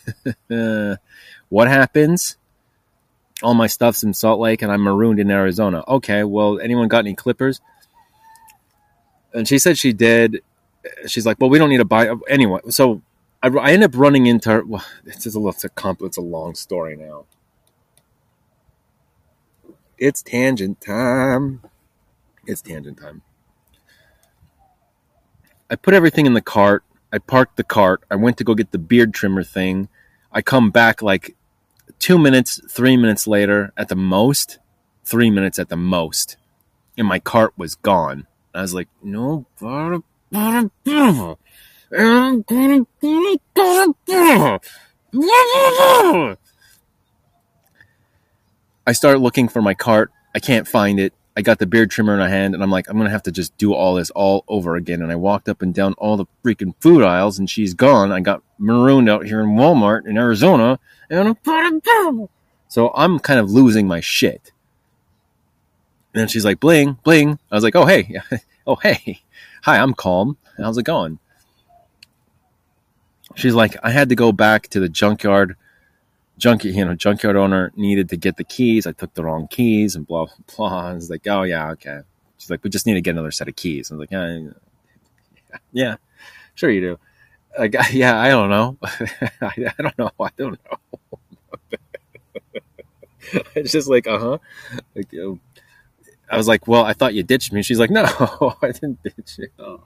what 1.50 1.68
happens? 1.68 2.38
All 3.44 3.54
my 3.54 3.68
stuff's 3.68 4.04
in 4.04 4.14
Salt 4.14 4.40
Lake, 4.40 4.62
and 4.62 4.72
I'm 4.72 4.82
marooned 4.82 5.20
in 5.20 5.30
Arizona. 5.30 5.84
Okay, 5.88 6.24
well, 6.24 6.60
anyone 6.60 6.88
got 6.88 7.00
any 7.00 7.16
clippers? 7.16 7.60
And 9.34 9.48
she 9.48 9.58
said 9.58 9.78
she 9.78 9.92
did. 9.92 10.42
She's 11.08 11.26
like, 11.26 11.38
well, 11.40 11.50
we 11.50 11.58
don't 11.58 11.70
need 11.70 11.78
to 11.78 11.86
buy 11.86 12.14
anyway. 12.30 12.62
So 12.70 13.02
I, 13.44 13.50
I 13.50 13.72
end 13.72 13.84
up 13.84 13.92
running 13.96 14.28
into 14.28 14.50
her. 14.52 14.66
Well, 14.66 14.86
it's 15.06 15.26
a, 15.26 15.48
it's 15.48 15.66
a 15.66 15.70
it's 16.02 16.18
a 16.18 16.22
long 16.22 16.56
story 16.56 16.96
now. 16.96 17.26
It's 19.98 20.22
tangent 20.22 20.82
time. 20.82 21.62
It's 22.46 22.62
tangent 22.62 23.00
time. 23.00 23.22
I 25.70 25.76
put 25.76 25.94
everything 25.94 26.26
in 26.26 26.34
the 26.34 26.42
cart. 26.42 26.84
I 27.12 27.18
parked 27.18 27.58
the 27.58 27.64
cart. 27.64 28.04
I 28.10 28.16
went 28.16 28.38
to 28.38 28.44
go 28.44 28.56
get 28.56 28.72
the 28.72 28.78
beard 28.78 29.14
trimmer 29.14 29.44
thing. 29.44 29.90
I 30.32 30.42
come 30.42 30.70
back 30.70 31.02
like 31.02 31.36
two 32.06 32.20
minutes, 32.20 32.62
three 32.70 32.96
minutes 32.96 33.26
later 33.26 33.74
at 33.76 33.88
the 33.88 33.96
most, 33.96 34.60
three 35.04 35.32
minutes 35.32 35.58
at 35.58 35.70
the 35.70 35.76
most, 35.76 36.38
and 36.96 37.08
my 37.08 37.18
cart 37.18 37.52
was 37.58 37.74
gone. 37.74 38.28
I 38.54 38.62
was 38.62 38.76
like, 38.76 38.90
no, 39.02 39.48
I 48.86 48.92
start 48.92 49.20
looking 49.20 49.48
for 49.48 49.64
my 49.64 49.74
cart. 49.74 50.12
I 50.36 50.40
can't 50.40 50.68
find 50.68 51.00
it. 51.00 51.12
I 51.38 51.42
got 51.42 51.60
the 51.60 51.66
beard 51.66 51.92
trimmer 51.92 52.14
in 52.14 52.20
my 52.20 52.30
hand, 52.30 52.54
and 52.54 52.64
I'm 52.64 52.72
like, 52.72 52.90
I'm 52.90 52.98
gonna 52.98 53.10
have 53.10 53.24
to 53.24 53.32
just 53.32 53.58
do 53.58 53.74
all 53.74 53.96
this 53.96 54.10
all 54.12 54.46
over 54.48 54.76
again. 54.76 55.02
And 55.02 55.12
I 55.12 55.16
walked 55.16 55.50
up 55.50 55.62
and 55.62 55.74
down 55.74 55.94
all 55.98 56.16
the 56.16 56.26
freaking 56.44 56.74
food 56.80 57.04
aisles, 57.04 57.38
and 57.38 57.50
she's 57.50 57.74
gone. 57.74 58.12
I 58.12 58.22
got 58.22 58.42
marooned 58.58 59.10
out 59.10 59.26
here 59.26 59.42
in 59.42 59.50
Walmart 59.50 60.08
in 60.08 60.18
Arizona, 60.18 60.80
and 61.10 61.38
so 62.70 62.92
I'm 62.96 63.20
kind 63.20 63.40
of 63.40 63.52
losing 63.52 63.88
my 63.88 64.00
shit. 64.00 64.52
And 66.14 66.32
she's 66.32 66.46
like, 66.46 66.62
bling, 66.62 66.98
bling. 67.04 67.38
I 67.52 67.56
was 67.56 67.64
like, 67.64 67.76
oh 67.76 67.86
hey, 67.86 68.16
oh 68.68 68.76
hey, 68.76 69.22
hi, 69.64 69.78
I'm 69.78 69.94
calm. 69.94 70.38
How's 70.58 70.78
it 70.78 70.84
going? 70.84 71.20
She's 73.36 73.54
like, 73.54 73.76
I 73.84 73.92
had 73.92 74.08
to 74.08 74.16
go 74.16 74.32
back 74.32 74.70
to 74.70 74.80
the 74.80 74.88
junkyard 74.88 75.58
junkyard, 76.38 76.76
you 76.76 76.86
know, 76.86 76.96
junkyard 76.96 77.36
owner 77.36 77.72
needed 77.76 78.10
to 78.10 78.18
get 78.18 78.38
the 78.38 78.44
keys. 78.44 78.86
I 78.88 78.92
took 78.92 79.14
the 79.14 79.24
wrong 79.24 79.48
keys 79.48 79.96
and 79.96 80.06
blah, 80.06 80.26
blah, 80.26 80.70
blah. 80.70 80.90
I 80.90 80.94
was 80.94 81.10
like, 81.10 81.26
oh, 81.28 81.44
yeah, 81.44 81.72
okay. 81.72 82.00
She's 82.38 82.50
like, 82.50 82.64
we 82.64 82.70
just 82.70 82.86
need 82.86 82.96
to 82.96 83.02
get 83.02 83.12
another 83.12 83.32
set 83.32 83.48
of 83.48 83.56
keys. 83.56 83.92
I 83.92 83.96
was 83.96 84.00
like, 84.00 84.12
yeah, 84.12 84.50
yeah, 85.72 85.96
sure 86.56 86.70
you 86.70 86.82
do. 86.82 87.00
Like, 87.58 87.76
yeah, 87.92 88.20
I 88.20 88.30
don't 88.30 88.50
know. 88.50 88.78
I, 88.84 88.90
I 89.42 89.82
don't 89.82 89.98
know. 89.98 90.12
I 90.20 90.30
don't 90.38 90.60
know. 90.72 91.00
it's 93.56 93.72
just 93.72 93.90
like, 93.90 94.08
uh 94.08 94.20
huh. 94.20 94.38
Like, 94.96 95.12
know, 95.14 95.40
I 96.30 96.38
was 96.38 96.48
like, 96.48 96.68
well, 96.68 96.84
I 96.84 96.94
thought 96.94 97.14
you 97.14 97.24
ditched 97.24 97.54
me. 97.54 97.64
She's 97.64 97.80
like, 97.80 97.90
no, 97.90 98.04
I 98.62 98.72
didn't 98.72 99.02
ditch 99.04 99.38
you. 99.38 99.48
Oh. 99.60 99.82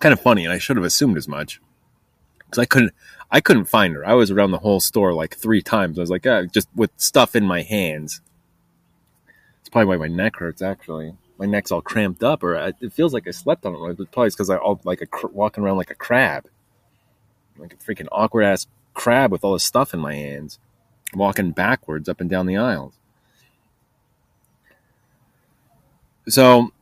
Kind 0.00 0.12
of 0.12 0.20
funny, 0.20 0.44
and 0.44 0.52
I 0.52 0.58
should 0.58 0.76
have 0.76 0.84
assumed 0.84 1.16
as 1.16 1.28
much 1.28 1.60
because 2.38 2.58
I 2.58 2.64
couldn't. 2.64 2.92
I 3.30 3.40
couldn't 3.40 3.66
find 3.66 3.94
her. 3.94 4.04
I 4.04 4.14
was 4.14 4.32
around 4.32 4.50
the 4.50 4.58
whole 4.58 4.80
store 4.80 5.14
like 5.14 5.36
three 5.36 5.62
times. 5.62 5.98
I 5.98 6.00
was 6.00 6.10
like, 6.10 6.26
ah, 6.26 6.42
just 6.42 6.68
with 6.74 6.90
stuff 6.96 7.36
in 7.36 7.44
my 7.46 7.62
hands. 7.62 8.20
It's 9.60 9.68
probably 9.68 9.86
why 9.86 10.08
my 10.08 10.12
neck 10.12 10.36
hurts. 10.36 10.62
Actually, 10.62 11.14
my 11.38 11.46
neck's 11.46 11.70
all 11.70 11.80
cramped 11.80 12.24
up, 12.24 12.42
or 12.42 12.56
it 12.56 12.92
feels 12.92 13.14
like 13.14 13.28
I 13.28 13.30
slept 13.30 13.64
on 13.64 13.74
it. 13.74 13.96
But 13.96 14.10
probably 14.10 14.30
because 14.30 14.50
I 14.50 14.56
all 14.56 14.80
like 14.84 15.00
a 15.02 15.26
walking 15.28 15.62
around 15.62 15.76
like 15.76 15.90
a 15.90 15.94
crab, 15.94 16.48
like 17.56 17.72
a 17.72 17.76
freaking 17.76 18.08
awkward 18.10 18.42
ass 18.42 18.66
crab 18.94 19.30
with 19.30 19.44
all 19.44 19.52
this 19.52 19.64
stuff 19.64 19.94
in 19.94 20.00
my 20.00 20.14
hands, 20.14 20.58
walking 21.14 21.52
backwards 21.52 22.08
up 22.08 22.20
and 22.20 22.28
down 22.28 22.46
the 22.46 22.56
aisles. 22.56 22.94
So 26.28 26.72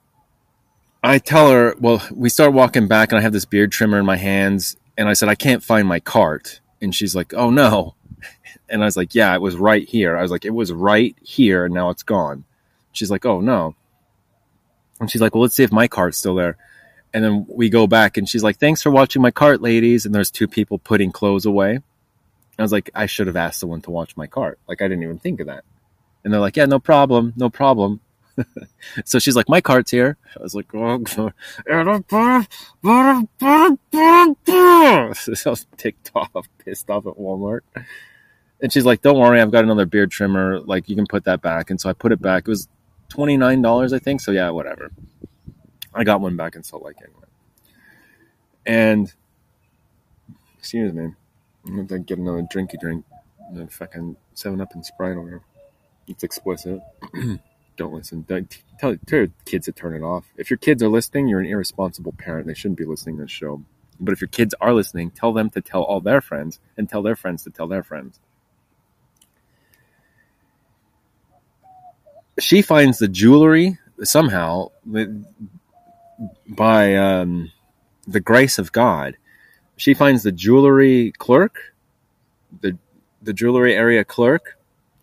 I 1.03 1.19
tell 1.19 1.51
her, 1.51 1.75
well, 1.79 2.03
we 2.13 2.29
start 2.29 2.53
walking 2.53 2.89
back, 2.89 3.11
and 3.11 3.19
I 3.19 3.23
have 3.23 3.33
this 3.33 3.45
beard 3.45 3.71
trimmer 3.71 3.99
in 3.99 4.07
my 4.07 4.17
hands, 4.17 4.77
and 4.97 5.09
I 5.09 5.13
said, 5.13 5.29
I 5.29 5.37
can't 5.37 5.63
find 5.63 5.87
my 5.87 6.01
cart. 6.01 6.61
And 6.81 6.95
she's 6.95 7.15
like, 7.15 7.35
oh 7.35 7.51
no. 7.51 7.95
And 8.71 8.83
I 8.83 8.85
was 8.85 8.99
like, 8.99 9.15
yeah, 9.15 9.35
it 9.35 9.41
was 9.41 9.57
right 9.57 9.89
here. 9.89 10.15
I 10.15 10.21
was 10.21 10.31
like, 10.31 10.45
it 10.45 10.51
was 10.53 10.71
right 10.71 11.17
here, 11.23 11.65
and 11.65 11.73
now 11.73 11.89
it's 11.89 12.03
gone. 12.03 12.45
She's 12.93 13.11
like, 13.11 13.25
oh 13.25 13.41
no. 13.41 13.75
And 15.01 15.11
she's 15.11 15.23
like, 15.23 15.35
well, 15.35 15.41
let's 15.41 15.55
see 15.55 15.63
if 15.63 15.73
my 15.73 15.89
cart's 15.89 16.19
still 16.19 16.35
there. 16.35 16.59
And 17.15 17.25
then 17.25 17.47
we 17.49 17.71
go 17.71 17.87
back, 17.87 18.19
and 18.19 18.29
she's 18.29 18.43
like, 18.45 18.59
thanks 18.59 18.83
for 18.83 18.91
watching 18.91 19.23
my 19.23 19.31
cart, 19.31 19.63
ladies. 19.63 20.05
And 20.05 20.15
there's 20.15 20.31
two 20.31 20.47
people 20.47 20.79
putting 20.79 21.13
clothes 21.13 21.47
away. 21.47 21.81
I 22.59 22.63
was 22.63 22.73
like, 22.73 22.91
I 22.95 23.07
should 23.07 23.29
have 23.29 23.37
asked 23.37 23.61
someone 23.61 23.81
to 23.83 23.91
watch 23.91 24.17
my 24.19 24.27
cart. 24.27 24.59
Like, 24.69 24.83
I 24.83 24.89
didn't 24.89 25.05
even 25.05 25.19
think 25.19 25.41
of 25.41 25.47
that. 25.47 25.65
And 26.25 26.33
they're 26.33 26.41
like, 26.41 26.57
yeah, 26.57 26.67
no 26.67 26.79
problem, 26.79 27.33
no 27.37 27.49
problem. 27.49 28.01
so 29.05 29.19
she's 29.19 29.37
like, 29.37 29.49
my 29.49 29.61
cart's 29.61 29.91
here. 29.91 30.17
I 30.39 30.43
was 30.43 30.55
like, 30.55 30.75
oh, 30.75 30.85
I 30.85 30.97
was 35.51 35.67
ticked 35.77 36.11
off, 36.15 36.49
pissed 36.59 36.91
off 36.91 37.07
at 37.07 37.15
Walmart. 37.15 37.61
And 38.61 38.73
she's 38.73 38.85
like, 38.85 39.03
don't 39.03 39.19
worry, 39.19 39.41
I've 39.41 39.53
got 39.53 39.65
another 39.65 39.87
beard 39.87 40.11
trimmer. 40.11 40.61
Like, 40.61 40.89
you 40.89 40.97
can 40.97 41.07
put 41.07 41.25
that 41.25 41.43
back. 41.43 41.71
And 41.71 41.81
so 41.81 41.89
I 41.89 41.93
put 41.93 42.13
it 42.13 42.21
back. 42.21 42.45
It 42.47 42.51
was 42.51 42.69
$29, 43.11 43.93
I 43.93 43.99
think. 43.99 44.21
So 44.21 44.33
yeah, 44.33 44.51
whatever. 44.51 44.91
I 45.95 46.05
got 46.05 46.21
one 46.21 46.37
back 46.37 46.57
in 46.57 46.63
Salt 46.63 46.85
Lake 46.85 46.97
anyway. 47.03 47.15
And, 48.67 49.13
excuse 50.59 50.93
me, 50.93 51.13
I'm 51.67 51.75
going 51.75 51.89
to 51.89 51.99
get 52.01 52.19
another 52.19 52.43
drinky 52.43 52.79
drink. 52.79 53.05
Fucking 53.71 54.17
7 54.35 54.61
Up 54.61 54.75
and 54.75 54.85
Sprite 54.85 55.17
over. 55.17 55.41
It's 56.07 56.23
explicit. 56.23 56.81
don't 57.79 57.95
listen. 57.95 58.27
Don't, 58.29 58.63
tell, 58.79 58.97
tell 59.07 59.21
your 59.21 59.29
kids 59.47 59.65
to 59.65 59.73
turn 59.73 59.95
it 59.95 60.03
off. 60.03 60.27
If 60.37 60.51
your 60.51 60.59
kids 60.59 60.83
are 60.83 60.89
listening, 60.89 61.29
you're 61.29 61.41
an 61.41 61.47
irresponsible 61.47 62.13
parent. 62.13 62.47
They 62.47 62.55
shouldn't 62.55 62.77
be 62.77 62.85
listening 62.85 63.17
to 63.17 63.23
this 63.23 63.31
show. 63.31 63.65
But 63.99 64.13
if 64.13 64.21
your 64.21 64.29
kids 64.29 64.55
are 64.61 64.75
listening, 64.75 65.11
tell 65.13 65.33
them 65.33 65.49
to 65.51 65.63
tell 65.63 65.83
all 65.83 66.01
their 66.01 66.21
friends 66.21 66.61
and 66.77 66.89
tell 66.89 67.03
their 67.03 67.17
friends 67.17 67.45
to 67.45 67.51
tell 67.51 67.67
their 67.67 67.83
friends. 67.83 68.21
She 72.39 72.63
finds 72.63 72.99
the 72.99 73.09
jewelry 73.09 73.79
somehow 74.03 74.71
by 76.47 76.95
um, 76.95 77.51
the 78.07 78.21
grace 78.21 78.59
of 78.59 78.71
God. 78.71 79.17
She 79.77 79.95
finds 79.95 80.23
the 80.23 80.33
jewelry 80.33 81.13
clerk, 81.19 81.75
the 82.61 82.79
the 83.23 83.33
jewelry 83.33 83.75
area 83.75 84.05
clerk, 84.05 84.58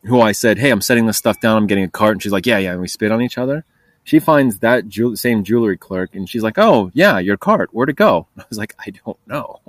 who 0.06 0.22
I 0.22 0.32
said, 0.32 0.58
"Hey, 0.58 0.70
I'm 0.70 0.82
setting 0.82 1.06
this 1.06 1.18
stuff 1.18 1.40
down. 1.40 1.58
I'm 1.58 1.68
getting 1.68 1.84
a 1.84 1.90
cart," 1.90 2.14
and 2.14 2.22
she's 2.24 2.32
like, 2.32 2.46
"Yeah, 2.46 2.58
yeah," 2.58 2.72
and 2.72 2.82
we 2.82 2.88
spit 2.88 3.12
on 3.12 3.22
each 3.22 3.38
other. 3.38 3.66
She 4.04 4.20
finds 4.20 4.60
that 4.60 4.88
ju- 4.88 5.16
same 5.16 5.44
jewelry 5.44 5.78
clerk, 5.78 6.16
and 6.16 6.30
she's 6.30 6.44
like, 6.44 6.58
"Oh, 6.58 6.92
yeah, 6.94 7.18
your 7.18 7.38
cart. 7.38 7.70
Where'd 7.74 7.90
it 7.90 7.96
go?" 7.96 8.28
I 8.38 8.44
was 8.50 8.58
like, 8.58 8.76
"I 8.80 8.92
don't 8.92 9.18
know." 9.28 9.60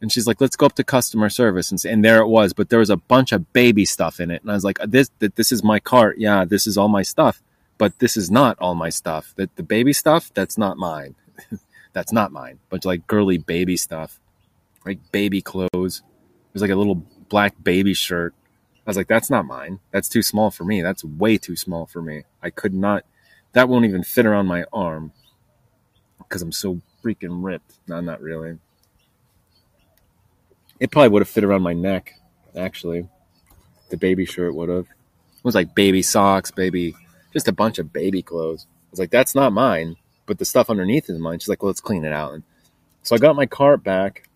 And 0.00 0.10
she's 0.10 0.26
like, 0.26 0.40
"Let's 0.40 0.56
go 0.56 0.66
up 0.66 0.74
to 0.74 0.84
customer 0.84 1.28
service," 1.30 1.70
and, 1.70 1.82
and 1.84 2.04
there 2.04 2.20
it 2.20 2.28
was. 2.28 2.52
But 2.52 2.68
there 2.68 2.78
was 2.78 2.90
a 2.90 2.96
bunch 2.96 3.32
of 3.32 3.52
baby 3.52 3.84
stuff 3.84 4.20
in 4.20 4.30
it, 4.30 4.42
and 4.42 4.50
I 4.50 4.54
was 4.54 4.64
like, 4.64 4.78
"This, 4.86 5.10
this 5.18 5.52
is 5.52 5.64
my 5.64 5.78
cart. 5.80 6.18
Yeah, 6.18 6.44
this 6.44 6.66
is 6.66 6.76
all 6.76 6.88
my 6.88 7.02
stuff, 7.02 7.42
but 7.78 7.98
this 7.98 8.16
is 8.16 8.30
not 8.30 8.58
all 8.60 8.74
my 8.74 8.90
stuff. 8.90 9.34
That 9.36 9.56
the 9.56 9.62
baby 9.62 9.92
stuff, 9.92 10.30
that's 10.34 10.58
not 10.58 10.76
mine. 10.76 11.14
that's 11.92 12.12
not 12.12 12.32
mine. 12.32 12.58
But 12.68 12.84
like 12.84 13.06
girly 13.06 13.38
baby 13.38 13.76
stuff, 13.76 14.20
like 14.84 14.98
baby 15.12 15.40
clothes. 15.40 16.02
There's 16.52 16.62
like 16.62 16.70
a 16.70 16.76
little 16.76 17.02
black 17.28 17.54
baby 17.62 17.94
shirt 17.94 18.34
I 18.86 18.90
was 18.90 18.96
like, 18.96 19.08
that's 19.08 19.30
not 19.30 19.44
mine. 19.44 19.80
That's 19.90 20.08
too 20.08 20.22
small 20.22 20.50
for 20.50 20.64
me. 20.64 20.82
That's 20.82 21.04
way 21.04 21.38
too 21.38 21.56
small 21.56 21.86
for 21.86 22.02
me. 22.02 22.24
I 22.42 22.50
could 22.50 22.74
not, 22.74 23.04
that 23.52 23.68
won't 23.68 23.84
even 23.84 24.02
fit 24.02 24.26
around 24.26 24.46
my 24.46 24.64
arm 24.72 25.12
because 26.18 26.42
I'm 26.42 26.52
so 26.52 26.80
freaking 27.04 27.44
ripped. 27.44 27.74
No, 27.86 28.00
not 28.00 28.20
really. 28.20 28.58
It 30.78 30.90
probably 30.90 31.10
would 31.10 31.22
have 31.22 31.28
fit 31.28 31.44
around 31.44 31.62
my 31.62 31.74
neck, 31.74 32.14
actually. 32.56 33.08
The 33.90 33.96
baby 33.96 34.24
shirt 34.24 34.54
would 34.54 34.68
have. 34.68 34.86
It 34.86 35.44
was 35.44 35.54
like 35.54 35.74
baby 35.74 36.02
socks, 36.02 36.50
baby, 36.50 36.94
just 37.32 37.48
a 37.48 37.52
bunch 37.52 37.78
of 37.78 37.92
baby 37.92 38.22
clothes. 38.22 38.66
I 38.70 38.90
was 38.90 39.00
like, 39.00 39.10
that's 39.10 39.34
not 39.34 39.52
mine, 39.52 39.96
but 40.26 40.38
the 40.38 40.44
stuff 40.44 40.70
underneath 40.70 41.08
is 41.10 41.18
mine. 41.18 41.38
She's 41.38 41.48
like, 41.48 41.62
well, 41.62 41.68
let's 41.68 41.80
clean 41.80 42.04
it 42.04 42.12
out. 42.12 42.32
And 42.32 42.42
so 43.02 43.14
I 43.14 43.18
got 43.18 43.36
my 43.36 43.46
cart 43.46 43.84
back 43.84 44.28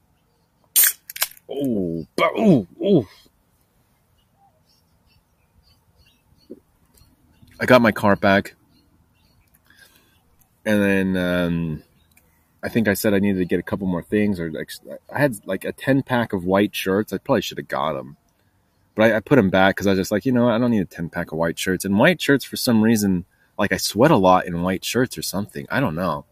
Oh, 1.49 2.07
oh, 2.21 2.67
oh. 2.83 3.07
I 7.65 7.67
got 7.67 7.81
my 7.81 7.93
car 7.93 8.15
back. 8.15 8.57
And 10.67 10.83
then 10.83 11.17
um, 11.17 11.83
I 12.63 12.69
think 12.69 12.89
I 12.89 12.93
said 12.93 13.15
I 13.15 13.21
needed 13.21 13.39
to 13.39 13.47
get 13.47 13.59
a 13.59 13.63
couple 13.63 13.87
more 13.87 14.03
things, 14.03 14.39
or 14.39 14.51
like, 14.51 14.71
I 15.11 15.19
had 15.19 15.37
like 15.47 15.65
a 15.65 15.73
10 15.73 16.03
pack 16.03 16.35
of 16.35 16.45
white 16.45 16.77
shirts. 16.77 17.11
I 17.11 17.17
probably 17.17 17.41
should 17.41 17.57
have 17.57 17.69
got 17.69 17.95
them. 17.95 18.19
But 18.95 19.13
I, 19.13 19.17
I 19.17 19.21
put 19.21 19.37
them 19.37 19.49
back 19.49 19.77
because 19.77 19.87
I 19.87 19.93
was 19.93 19.99
just 19.99 20.13
like, 20.13 20.27
you 20.27 20.33
know, 20.33 20.47
I 20.47 20.59
don't 20.59 20.73
need 20.73 20.83
a 20.83 20.85
10 20.85 21.09
pack 21.09 21.33
of 21.33 21.39
white 21.39 21.59
shirts. 21.59 21.87
And 21.87 21.99
white 21.99 22.21
shirts, 22.21 22.45
for 22.45 22.57
some 22.57 22.83
reason, 22.83 23.25
like 23.57 23.73
I 23.73 23.79
sweat 23.79 24.11
a 24.11 24.17
lot 24.17 24.45
in 24.45 24.61
white 24.61 24.85
shirts 24.85 25.17
or 25.17 25.23
something. 25.23 25.67
I 25.71 25.81
don't 25.81 25.95
know. 25.95 26.27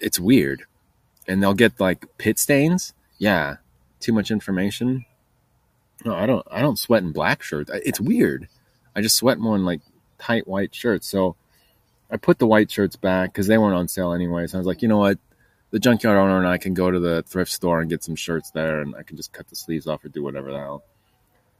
It's 0.00 0.20
weird. 0.20 0.64
And 1.26 1.42
they'll 1.42 1.54
get 1.54 1.80
like 1.80 2.04
pit 2.18 2.38
stains. 2.38 2.92
Yeah. 3.16 3.56
Too 4.00 4.12
much 4.12 4.30
information. 4.30 5.06
No, 6.04 6.14
I 6.14 6.26
don't 6.26 6.46
I 6.50 6.60
don't 6.60 6.78
sweat 6.78 7.02
in 7.02 7.12
black 7.12 7.42
shirts. 7.42 7.70
It's 7.72 8.02
weird. 8.02 8.48
I 8.94 9.00
just 9.00 9.16
sweat 9.16 9.38
more 9.38 9.56
in 9.56 9.64
like 9.64 9.80
tight 10.18 10.46
white 10.46 10.74
shirts. 10.74 11.06
So 11.08 11.36
I 12.10 12.16
put 12.16 12.38
the 12.38 12.46
white 12.46 12.70
shirts 12.70 12.96
back 12.96 13.32
because 13.32 13.46
they 13.46 13.58
weren't 13.58 13.74
on 13.76 13.88
sale 13.88 14.12
anyway. 14.12 14.46
So 14.46 14.58
I 14.58 14.60
was 14.60 14.66
like, 14.66 14.82
you 14.82 14.88
know 14.88 14.98
what? 14.98 15.18
The 15.72 15.80
junkyard 15.80 16.16
owner 16.16 16.38
and 16.38 16.46
I 16.46 16.58
can 16.58 16.74
go 16.74 16.90
to 16.90 17.00
the 17.00 17.22
thrift 17.26 17.50
store 17.50 17.80
and 17.80 17.90
get 17.90 18.04
some 18.04 18.14
shirts 18.14 18.50
there, 18.52 18.80
and 18.80 18.94
I 18.94 19.02
can 19.02 19.16
just 19.16 19.32
cut 19.32 19.48
the 19.48 19.56
sleeves 19.56 19.86
off 19.86 20.04
or 20.04 20.08
do 20.08 20.22
whatever 20.22 20.52
the 20.52 20.58
hell. 20.58 20.84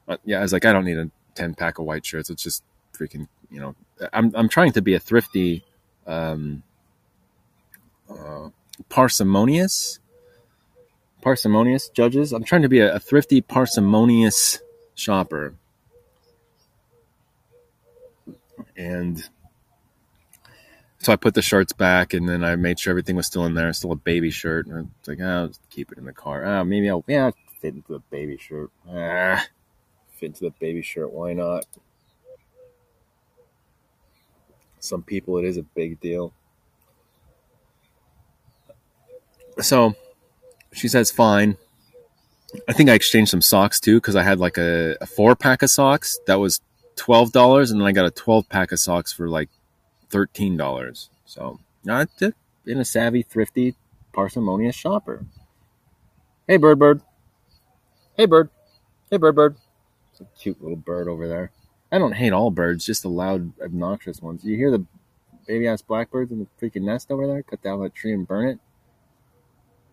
But 0.06 0.20
yeah, 0.24 0.38
I 0.38 0.42
was 0.42 0.52
like, 0.52 0.64
I 0.64 0.72
don't 0.72 0.84
need 0.84 0.96
a 0.96 1.10
ten 1.34 1.54
pack 1.54 1.78
of 1.78 1.84
white 1.84 2.06
shirts. 2.06 2.30
It's 2.30 2.42
just 2.42 2.62
freaking, 2.94 3.26
you 3.50 3.60
know. 3.60 3.74
I'm 4.12 4.32
I'm 4.34 4.48
trying 4.48 4.72
to 4.72 4.80
be 4.80 4.94
a 4.94 5.00
thrifty, 5.00 5.64
um, 6.06 6.62
uh, 8.08 8.50
parsimonious, 8.88 9.98
parsimonious 11.20 11.88
judges. 11.88 12.32
I'm 12.32 12.44
trying 12.44 12.62
to 12.62 12.68
be 12.68 12.78
a, 12.78 12.94
a 12.94 13.00
thrifty, 13.00 13.40
parsimonious 13.40 14.60
shopper, 14.94 15.54
and 18.76 19.28
so 20.98 21.12
I 21.12 21.16
put 21.16 21.34
the 21.34 21.42
shirts 21.42 21.72
back, 21.72 22.14
and 22.14 22.28
then 22.28 22.42
I 22.42 22.56
made 22.56 22.80
sure 22.80 22.90
everything 22.90 23.16
was 23.16 23.26
still 23.26 23.44
in 23.44 23.54
there. 23.54 23.72
Still 23.72 23.92
a 23.92 23.96
baby 23.96 24.30
shirt, 24.30 24.66
and 24.66 24.76
I 24.76 24.80
was 24.80 24.88
like, 25.06 25.20
oh, 25.20 25.24
I'll 25.24 25.48
just 25.48 25.60
keep 25.70 25.92
it 25.92 25.98
in 25.98 26.04
the 26.04 26.12
car. 26.12 26.44
Oh, 26.44 26.64
maybe 26.64 26.88
I'll 26.90 27.04
yeah, 27.06 27.30
fit 27.60 27.74
into 27.74 27.92
the 27.92 28.02
baby 28.10 28.36
shirt. 28.38 28.70
Ah, 28.90 29.46
fit 30.12 30.26
into 30.26 30.40
the 30.40 30.54
baby 30.58 30.82
shirt. 30.82 31.12
Why 31.12 31.32
not? 31.32 31.66
Some 34.80 35.02
people, 35.02 35.38
it 35.38 35.44
is 35.44 35.56
a 35.56 35.62
big 35.62 36.00
deal. 36.00 36.32
So 39.60 39.94
she 40.72 40.88
says, 40.88 41.10
fine. 41.10 41.56
I 42.68 42.72
think 42.72 42.88
I 42.88 42.94
exchanged 42.94 43.30
some 43.30 43.42
socks 43.42 43.80
too 43.80 43.98
because 43.98 44.16
I 44.16 44.22
had 44.22 44.38
like 44.38 44.58
a, 44.58 44.96
a 45.00 45.06
four 45.06 45.34
pack 45.34 45.62
of 45.62 45.70
socks 45.70 46.18
that 46.26 46.36
was 46.36 46.60
twelve 46.96 47.32
dollars, 47.32 47.70
and 47.70 47.80
then 47.80 47.86
I 47.86 47.92
got 47.92 48.06
a 48.06 48.10
twelve 48.10 48.48
pack 48.48 48.72
of 48.72 48.80
socks 48.80 49.12
for 49.12 49.28
like 49.28 49.48
thirteen 50.10 50.56
dollars. 50.56 51.10
So 51.24 51.60
not 51.84 52.08
in 52.66 52.78
a 52.78 52.84
savvy, 52.84 53.22
thrifty, 53.22 53.76
parsimonious 54.12 54.74
shopper. 54.74 55.24
Hey, 56.48 56.56
bird, 56.56 56.78
bird. 56.78 57.02
Hey, 58.16 58.26
bird. 58.26 58.50
Hey, 59.10 59.18
bird, 59.18 59.34
bird. 59.34 59.56
It's 60.12 60.20
a 60.20 60.24
cute 60.40 60.60
little 60.62 60.76
bird 60.76 61.08
over 61.08 61.28
there. 61.28 61.50
I 61.92 61.98
don't 61.98 62.14
hate 62.14 62.32
all 62.32 62.50
birds, 62.50 62.86
just 62.86 63.02
the 63.02 63.08
loud, 63.08 63.52
obnoxious 63.60 64.20
ones. 64.20 64.44
You 64.44 64.56
hear 64.56 64.70
the 64.70 64.84
baby 65.46 65.68
ass 65.68 65.82
blackbirds 65.82 66.32
in 66.32 66.40
the 66.40 66.46
freaking 66.60 66.82
nest 66.82 67.10
over 67.10 67.26
there? 67.26 67.42
Cut 67.42 67.62
down 67.62 67.82
that 67.82 67.94
tree 67.94 68.12
and 68.12 68.26
burn 68.26 68.48
it. 68.48 68.58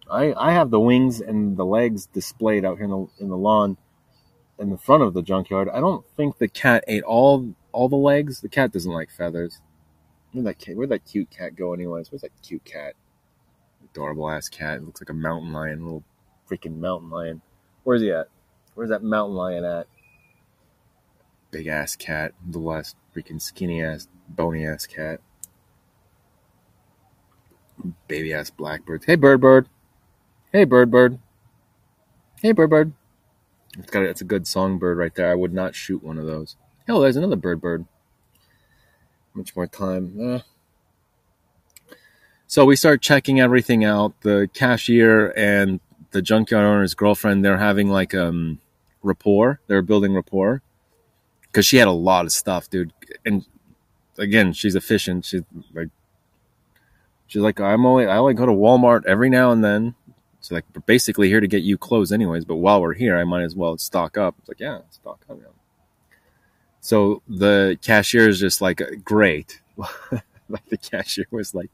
I 0.10 0.34
I 0.34 0.52
have 0.54 0.70
the 0.70 0.80
wings 0.80 1.22
and 1.22 1.56
the 1.58 1.66
legs 1.66 2.08
displayed 2.08 2.66
out 2.66 2.78
here 2.78 2.86
in 2.86 2.92
the 2.92 3.08
in 3.20 3.30
the 3.30 3.38
lawn 3.38 3.78
in 4.60 4.70
the 4.70 4.78
front 4.78 5.04
of 5.04 5.14
the 5.14 5.22
junkyard. 5.22 5.70
I 5.70 5.80
don't 5.80 6.06
think 6.16 6.38
the 6.38 6.48
cat 6.48 6.84
ate 6.88 7.04
all 7.04 7.56
all 7.72 7.90
the 7.90 7.96
legs. 7.96 8.42
The 8.42 8.50
cat 8.50 8.72
doesn't 8.72 8.92
like 8.92 9.10
feathers. 9.12 9.60
Where'd 10.32 10.48
that 10.48 10.60
cat, 10.60 10.76
where'd 10.76 10.90
that 10.90 11.06
cute 11.06 11.30
cat 11.30 11.56
go 11.56 11.74
anyways? 11.74 12.12
Where's 12.12 12.22
that 12.22 12.32
cute 12.42 12.64
cat? 12.66 12.96
Adorable 13.84 14.30
ass 14.30 14.50
cat. 14.50 14.78
It 14.78 14.86
looks 14.86 15.02
like 15.02 15.10
a 15.10 15.14
mountain 15.14 15.52
lion, 15.52 15.84
little 15.84 16.04
freaking 16.50 16.78
mountain 16.80 17.10
lion. 17.10 17.42
Where's 17.84 18.02
he 18.02 18.12
at? 18.12 18.30
Where's 18.76 18.90
that 18.90 19.04
mountain 19.04 19.36
lion 19.36 19.64
at? 19.64 19.88
Big 21.52 21.68
ass 21.68 21.96
cat. 21.96 22.34
The 22.48 22.60
last 22.60 22.96
freaking 23.16 23.42
skinny 23.42 23.84
ass, 23.84 24.08
bony 24.28 24.66
ass 24.66 24.88
cat. 24.88 25.20
Baby 28.08 28.34
ass 28.34 28.50
blackbirds. 28.50 29.06
Hey 29.06 29.16
bird 29.16 29.42
bird. 29.42 29.68
Hey 30.52 30.64
bird 30.64 30.90
bird. 30.90 31.20
Hey 32.42 32.52
bird 32.52 32.70
bird. 32.70 32.94
It's 33.78 33.90
got 33.90 34.04
a, 34.04 34.06
it's 34.06 34.22
a 34.22 34.26
good 34.26 34.48
songbird 34.48 34.98
right 34.98 35.14
there. 35.16 35.32
I 35.32 35.36
would 35.36 35.54
not 35.54 35.76
shoot 35.76 36.04
one 36.04 36.18
of 36.18 36.26
those. 36.26 36.56
Oh, 36.88 37.02
there's 37.02 37.16
another 37.16 37.36
bird 37.36 37.62
bird 37.62 37.86
much 39.34 39.56
more 39.56 39.68
time. 39.68 40.18
Uh. 40.20 40.40
So 42.48 42.66
we 42.66 42.76
start 42.76 43.02
checking 43.02 43.40
everything 43.40 43.84
out. 43.84 44.14
The 44.22 44.50
cashier 44.54 45.34
and 45.36 45.80
the 46.12 46.22
junkyard 46.22 46.66
owner's 46.66 46.94
girlfriend, 46.94 47.44
they're 47.44 47.58
having 47.58 47.90
like 47.90 48.14
um 48.14 48.60
rapport. 49.02 49.60
They're 49.68 49.82
building 49.82 50.14
rapport 50.14 50.62
because 51.44 51.66
she 51.66 51.78
had 51.78 51.88
a 51.88 51.92
lot 51.92 52.26
of 52.26 52.32
stuff, 52.32 52.70
dude. 52.70 52.94
And 53.26 53.46
again, 54.18 54.54
she's 54.54 54.76
efficient. 54.76 55.26
She's 55.26 55.42
like, 55.74 55.90
she's 57.28 57.42
like, 57.42 57.60
I'm 57.60 57.86
only 57.86 58.06
I 58.06 58.18
only 58.18 58.36
go 58.36 58.46
to 58.46 58.52
Walmart 58.52 59.06
every 59.06 59.30
now 59.30 59.52
and 59.52 59.64
then. 59.64 59.96
It's 60.44 60.52
like 60.52 60.66
we're 60.76 60.82
basically 60.82 61.30
here 61.30 61.40
to 61.40 61.48
get 61.48 61.64
you 61.64 61.78
clothes 61.78 62.12
anyways. 62.12 62.44
But 62.44 62.58
while 62.58 62.82
we're 62.82 62.96
here, 62.96 63.16
I 63.16 63.24
might 63.24 63.44
as 63.44 63.56
well 63.56 63.78
stock 63.78 64.18
up. 64.18 64.36
It's 64.40 64.50
like, 64.50 64.60
yeah, 64.60 64.80
stock 64.90 65.22
up. 65.30 65.38
Yeah. 65.40 65.48
So 66.82 67.22
the 67.30 67.80
cashier 67.82 68.28
is 68.28 68.42
just 68.42 68.60
like, 68.60 68.82
great. 69.06 69.62
like 70.50 70.66
the 70.68 70.76
cashier 70.76 71.28
was 71.32 71.56
like, 71.56 71.70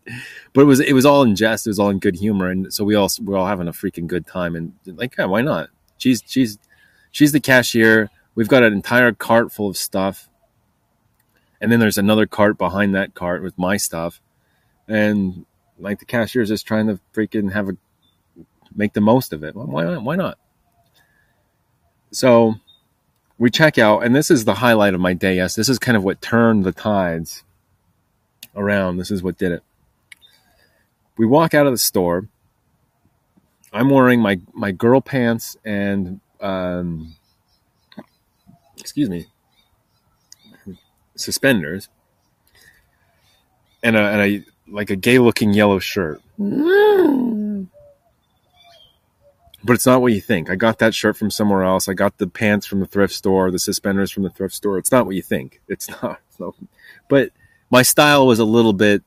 but 0.53 0.62
it 0.62 0.65
was 0.65 0.82
it 0.82 0.93
was 0.93 1.03
all 1.03 1.23
in 1.23 1.36
jest. 1.36 1.65
It 1.65 1.71
was 1.71 1.79
all 1.79 1.89
in 1.89 1.97
good 1.97 2.17
humor, 2.17 2.47
and 2.47 2.71
so 2.71 2.84
we 2.84 2.93
all 2.93 3.10
we're 3.23 3.38
all 3.38 3.47
having 3.47 3.67
a 3.67 3.71
freaking 3.71 4.05
good 4.05 4.27
time. 4.27 4.55
And 4.55 4.73
like, 4.86 5.15
yeah, 5.17 5.25
why 5.25 5.41
not? 5.41 5.69
She's 5.97 6.21
she's 6.27 6.60
she's 7.10 7.32
the 7.32 7.39
cashier. 7.39 8.12
We've 8.36 8.47
got 8.47 8.62
an 8.62 8.71
entire 8.71 9.13
cart 9.13 9.51
full 9.51 9.69
of 9.69 9.77
stuff, 9.77 10.29
and 11.60 11.71
then 11.71 11.79
there's 11.79 11.97
another 11.97 12.27
cart 12.27 12.60
behind 12.60 12.93
that 12.93 13.15
cart 13.15 13.41
with 13.41 13.58
my 13.58 13.77
stuff, 13.77 14.21
and 14.88 15.47
like 15.79 15.97
the 15.97 16.05
cashier 16.05 16.43
is 16.43 16.49
just 16.49 16.67
trying 16.67 16.86
to 16.86 16.99
freaking 17.15 17.51
have 17.51 17.67
a 17.67 17.75
make 18.75 18.93
the 18.93 19.01
most 19.01 19.34
of 19.34 19.43
it. 19.43 19.55
Why 19.55 19.84
not? 19.84 20.03
Why 20.03 20.15
not? 20.15 20.38
So 22.12 22.55
we 23.38 23.49
check 23.49 23.77
out, 23.77 24.03
and 24.03 24.15
this 24.15 24.29
is 24.29 24.45
the 24.45 24.55
highlight 24.55 24.93
of 24.93 24.99
my 24.99 25.13
day. 25.13 25.36
Yes, 25.36 25.55
this 25.55 25.69
is 25.69 25.79
kind 25.79 25.95
of 25.95 26.03
what 26.03 26.21
turned 26.21 26.65
the 26.65 26.71
tides 26.71 27.43
around. 28.55 28.97
This 28.97 29.12
is 29.12 29.23
what 29.23 29.38
did 29.38 29.51
it. 29.51 29.63
We 31.17 31.25
walk 31.25 31.53
out 31.53 31.65
of 31.65 31.73
the 31.73 31.77
store. 31.77 32.27
I'm 33.71 33.89
wearing 33.89 34.19
my 34.19 34.39
my 34.53 34.71
girl 34.71 34.99
pants 34.99 35.55
and 35.63 36.19
um, 36.41 37.15
excuse 38.77 39.10
me, 39.10 39.27
suspenders, 41.15 41.89
and 43.84 43.95
a, 43.95 43.99
and 43.99 44.21
a 44.21 44.45
like 44.71 44.89
a 44.89 44.95
gay 44.95 45.19
looking 45.19 45.53
yellow 45.53 45.79
shirt. 45.79 46.21
But 49.63 49.73
it's 49.73 49.85
not 49.85 50.01
what 50.01 50.13
you 50.13 50.21
think. 50.21 50.49
I 50.49 50.55
got 50.55 50.79
that 50.79 50.93
shirt 50.93 51.17
from 51.17 51.31
somewhere 51.31 51.63
else. 51.63 51.89
I 51.89 51.93
got 51.93 52.17
the 52.17 52.27
pants 52.27 52.65
from 52.65 52.79
the 52.79 52.85
thrift 52.85 53.13
store, 53.13 53.51
the 53.51 53.59
suspenders 53.59 54.11
from 54.11 54.23
the 54.23 54.29
thrift 54.29 54.55
store. 54.55 54.77
It's 54.77 54.91
not 54.91 55.05
what 55.05 55.15
you 55.15 55.21
think. 55.21 55.61
It's 55.67 55.89
not. 56.01 56.19
It's 56.29 56.39
not. 56.39 56.55
But 57.07 57.31
my 57.69 57.81
style 57.81 58.25
was 58.25 58.39
a 58.39 58.45
little 58.45 58.73
bit 58.73 59.03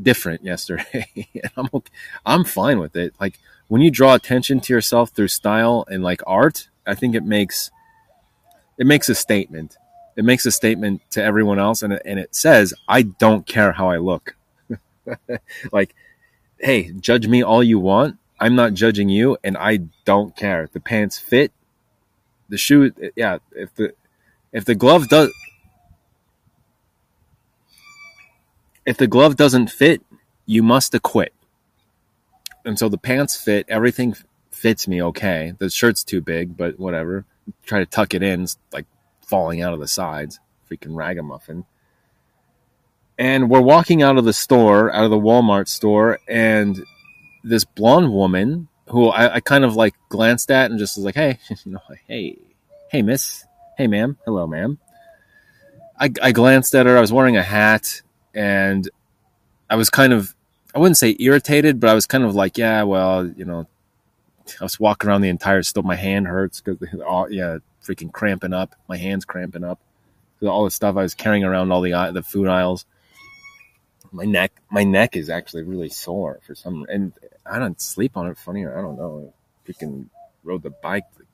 different 0.00 0.44
yesterday. 0.44 1.28
I'm 1.56 1.68
okay. 1.72 1.92
I'm 2.26 2.44
fine 2.44 2.78
with 2.78 2.96
it. 2.96 3.14
Like 3.20 3.38
when 3.68 3.80
you 3.80 3.90
draw 3.90 4.14
attention 4.14 4.60
to 4.60 4.72
yourself 4.72 5.10
through 5.10 5.28
style 5.28 5.86
and 5.88 6.02
like 6.02 6.22
art, 6.26 6.68
I 6.86 6.94
think 6.94 7.14
it 7.14 7.24
makes 7.24 7.70
it 8.76 8.86
makes 8.86 9.08
a 9.08 9.14
statement. 9.14 9.76
It 10.16 10.24
makes 10.24 10.46
a 10.46 10.52
statement 10.52 11.02
to 11.10 11.22
everyone 11.22 11.58
else, 11.58 11.82
and 11.82 12.00
and 12.04 12.18
it 12.18 12.34
says, 12.34 12.74
"I 12.86 13.02
don't 13.02 13.46
care 13.46 13.72
how 13.72 13.88
I 13.88 13.96
look." 13.96 14.36
like, 15.72 15.94
hey, 16.58 16.92
judge 16.92 17.26
me 17.26 17.42
all 17.42 17.62
you 17.62 17.78
want 17.78 18.18
I'm 18.38 18.54
not 18.54 18.74
judging 18.74 19.08
you, 19.08 19.36
and 19.44 19.56
I 19.56 19.80
don't 20.04 20.36
care. 20.36 20.68
The 20.72 20.80
pants 20.80 21.18
fit, 21.18 21.52
the 22.48 22.58
shoe. 22.58 22.92
Yeah, 23.16 23.38
if 23.52 23.74
the 23.74 23.94
if 24.52 24.64
the 24.64 24.74
glove 24.74 25.08
does 25.08 25.30
if 28.86 28.96
the 28.96 29.06
glove 29.06 29.36
doesn't 29.36 29.70
fit, 29.70 30.02
you 30.46 30.62
must 30.62 30.94
acquit. 30.94 31.32
And 32.64 32.78
so 32.78 32.88
the 32.88 32.98
pants 32.98 33.36
fit, 33.36 33.66
everything 33.68 34.16
fits 34.50 34.88
me 34.88 35.02
okay. 35.02 35.54
The 35.58 35.70
shirt's 35.70 36.04
too 36.04 36.20
big, 36.20 36.56
but 36.56 36.78
whatever. 36.78 37.24
Try 37.64 37.80
to 37.80 37.86
tuck 37.86 38.14
it 38.14 38.22
in, 38.22 38.46
like 38.72 38.86
falling 39.26 39.62
out 39.62 39.74
of 39.74 39.80
the 39.80 39.88
sides. 39.88 40.40
Freaking 40.70 40.96
ragamuffin. 40.96 41.64
And 43.18 43.48
we're 43.48 43.60
walking 43.60 44.02
out 44.02 44.18
of 44.18 44.24
the 44.24 44.32
store, 44.32 44.92
out 44.92 45.04
of 45.04 45.10
the 45.10 45.18
Walmart 45.18 45.68
store, 45.68 46.18
and 46.26 46.84
this 47.44 47.64
blonde 47.64 48.12
woman 48.12 48.68
who 48.88 49.08
I, 49.08 49.34
I 49.36 49.40
kind 49.40 49.64
of 49.64 49.76
like 49.76 49.94
glanced 50.08 50.50
at 50.50 50.70
and 50.70 50.78
just 50.78 50.96
was 50.96 51.04
like, 51.04 51.14
hey, 51.14 51.38
you 51.64 51.72
know, 51.72 51.80
hey, 52.08 52.38
hey, 52.90 53.02
miss, 53.02 53.44
hey, 53.76 53.86
ma'am, 53.86 54.18
hello, 54.24 54.46
ma'am. 54.46 54.78
I, 55.98 56.10
I 56.22 56.32
glanced 56.32 56.74
at 56.74 56.86
her. 56.86 56.96
I 56.96 57.00
was 57.00 57.12
wearing 57.12 57.36
a 57.36 57.42
hat, 57.42 58.02
and 58.34 58.88
I 59.70 59.76
was 59.76 59.90
kind 59.90 60.12
of, 60.12 60.34
I 60.74 60.80
wouldn't 60.80 60.96
say 60.96 61.16
irritated, 61.20 61.78
but 61.78 61.88
I 61.88 61.94
was 61.94 62.06
kind 62.06 62.24
of 62.24 62.34
like, 62.34 62.58
yeah, 62.58 62.82
well, 62.82 63.26
you 63.26 63.44
know, 63.44 63.66
I 64.60 64.64
was 64.64 64.80
walking 64.80 65.08
around 65.08 65.20
the 65.20 65.28
entire 65.28 65.62
store. 65.62 65.84
My 65.84 65.94
hand 65.94 66.26
hurts 66.26 66.60
because, 66.60 67.00
yeah, 67.30 67.58
freaking 67.82 68.12
cramping 68.12 68.52
up. 68.52 68.74
My 68.88 68.96
hands 68.96 69.24
cramping 69.24 69.64
up. 69.64 69.78
All 70.42 70.64
the 70.64 70.70
stuff 70.70 70.96
I 70.96 71.02
was 71.02 71.14
carrying 71.14 71.44
around 71.44 71.72
all 71.72 71.80
the 71.80 72.10
the 72.12 72.22
food 72.22 72.48
aisles. 72.48 72.84
My 74.12 74.24
neck, 74.24 74.52
my 74.70 74.84
neck 74.84 75.16
is 75.16 75.30
actually 75.30 75.62
really 75.62 75.88
sore 75.88 76.40
for 76.46 76.54
some, 76.54 76.84
and 76.90 77.12
I 77.46 77.58
don't 77.58 77.80
sleep 77.80 78.16
on 78.16 78.26
it. 78.26 78.38
Funny, 78.38 78.66
I 78.66 78.80
don't 78.80 78.96
know. 78.96 79.32
I 79.32 79.70
freaking 79.70 80.06
rode 80.42 80.62
the 80.62 80.70
bike, 80.70 81.04
the 81.16 81.24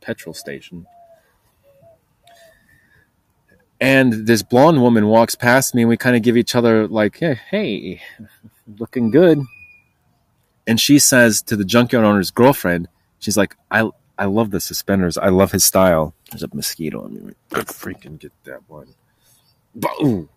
petrol 0.00 0.34
station 0.34 0.86
and 3.80 4.26
this 4.26 4.42
blonde 4.42 4.80
woman 4.80 5.06
walks 5.06 5.34
past 5.34 5.74
me 5.74 5.82
and 5.82 5.88
we 5.88 5.96
kind 5.96 6.16
of 6.16 6.22
give 6.22 6.36
each 6.36 6.54
other 6.54 6.88
like 6.88 7.18
hey, 7.18 7.38
hey 7.50 8.00
looking 8.78 9.10
good 9.10 9.40
and 10.66 10.80
she 10.80 10.98
says 10.98 11.42
to 11.42 11.56
the 11.56 11.64
junkyard 11.64 12.04
owner's 12.04 12.30
girlfriend 12.30 12.88
she's 13.18 13.36
like 13.36 13.54
i 13.70 13.88
i 14.18 14.24
love 14.24 14.50
the 14.50 14.60
suspenders 14.60 15.18
i 15.18 15.28
love 15.28 15.52
his 15.52 15.64
style 15.64 16.14
there's 16.30 16.42
a 16.42 16.48
mosquito 16.54 17.04
on 17.04 17.26
me 17.26 17.34
freaking 17.52 18.18
get 18.18 18.32
that 18.44 18.60
one 18.68 18.88
Boom. 19.74 20.28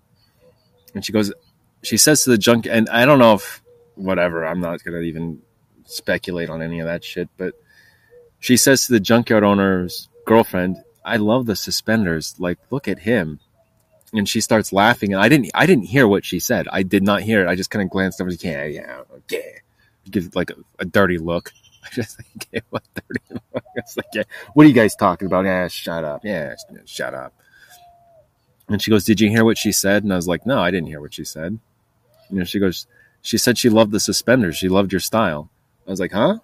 and 0.93 1.05
she 1.05 1.13
goes 1.13 1.31
she 1.81 1.97
says 1.97 2.23
to 2.23 2.29
the 2.29 2.37
junk 2.37 2.67
and 2.69 2.89
i 2.89 3.05
don't 3.05 3.19
know 3.19 3.35
if 3.35 3.61
whatever 3.99 4.45
i'm 4.45 4.61
not 4.61 4.83
gonna 4.83 4.99
even 4.99 5.41
speculate 5.85 6.49
on 6.49 6.61
any 6.61 6.79
of 6.79 6.87
that 6.87 7.03
shit 7.03 7.29
but 7.37 7.53
she 8.39 8.55
says 8.55 8.85
to 8.85 8.93
the 8.93 8.99
junkyard 8.99 9.43
owner's 9.43 10.07
girlfriend 10.25 10.77
I 11.09 11.17
love 11.17 11.47
the 11.47 11.55
suspenders. 11.55 12.35
Like, 12.39 12.59
look 12.69 12.87
at 12.87 12.99
him. 12.99 13.39
And 14.13 14.27
she 14.27 14.41
starts 14.41 14.73
laughing, 14.73 15.13
and 15.13 15.21
I 15.21 15.29
didn't, 15.29 15.51
I 15.53 15.65
didn't 15.65 15.85
hear 15.85 16.07
what 16.07 16.25
she 16.25 16.39
said. 16.39 16.67
I 16.71 16.81
did 16.81 17.03
not 17.03 17.21
hear 17.21 17.41
it. 17.41 17.47
I 17.47 17.55
just 17.55 17.69
kind 17.69 17.83
of 17.83 17.91
glanced 17.91 18.19
over. 18.19 18.31
Yeah, 18.31 18.65
yeah, 18.65 19.01
yeah. 19.29 19.39
Give 20.09 20.35
like 20.35 20.49
a, 20.49 20.55
a, 20.79 20.85
dirty 20.85 21.19
look. 21.19 21.51
I 21.83 21.89
just 21.93 22.17
like, 22.17 22.27
okay, 22.37 22.65
what 22.71 22.83
dirty 22.95 23.21
look? 23.53 23.63
Like, 23.75 24.05
yeah, 24.13 24.23
what 24.53 24.65
are 24.65 24.69
you 24.69 24.73
guys 24.73 24.95
talking 24.95 25.27
about? 25.27 25.45
Yeah, 25.45 25.67
shut 25.67 26.03
up. 26.03 26.25
Yeah, 26.25 26.55
shut 26.85 27.13
up. 27.13 27.33
And 28.67 28.81
she 28.81 28.89
goes, 28.89 29.03
"Did 29.03 29.21
you 29.21 29.29
hear 29.29 29.45
what 29.45 29.59
she 29.59 29.71
said?" 29.71 30.03
And 30.03 30.11
I 30.11 30.15
was 30.15 30.27
like, 30.27 30.45
"No, 30.45 30.59
I 30.59 30.71
didn't 30.71 30.87
hear 30.87 31.01
what 31.01 31.13
she 31.13 31.23
said." 31.23 31.59
You 32.31 32.39
know, 32.39 32.45
she 32.45 32.59
goes, 32.59 32.87
"She 33.21 33.37
said 33.37 33.57
she 33.57 33.69
loved 33.69 33.91
the 33.91 33.99
suspenders. 33.99 34.57
She 34.57 34.69
loved 34.69 34.91
your 34.91 35.01
style." 35.01 35.49
I 35.87 35.91
was 35.91 35.99
like, 35.99 36.11
"Huh? 36.11 36.39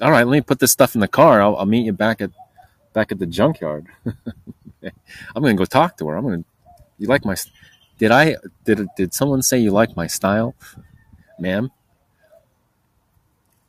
All 0.00 0.10
right, 0.10 0.26
let 0.26 0.32
me 0.32 0.40
put 0.40 0.58
this 0.58 0.72
stuff 0.72 0.94
in 0.94 1.00
the 1.00 1.08
car. 1.08 1.40
I'll, 1.40 1.56
I'll 1.56 1.66
meet 1.66 1.84
you 1.84 1.92
back 1.92 2.20
at 2.20 2.30
back 2.92 3.12
at 3.12 3.18
the 3.18 3.26
junkyard. 3.26 3.86
I'm 4.06 5.42
gonna 5.42 5.54
go 5.54 5.64
talk 5.64 5.96
to 5.98 6.08
her. 6.08 6.16
I'm 6.16 6.24
gonna. 6.24 6.44
You 6.98 7.08
like 7.08 7.24
my? 7.24 7.36
Did 7.98 8.10
I? 8.10 8.36
Did 8.64 8.88
did 8.96 9.14
someone 9.14 9.42
say 9.42 9.58
you 9.58 9.70
like 9.70 9.96
my 9.96 10.06
style, 10.06 10.54
ma'am? 11.38 11.70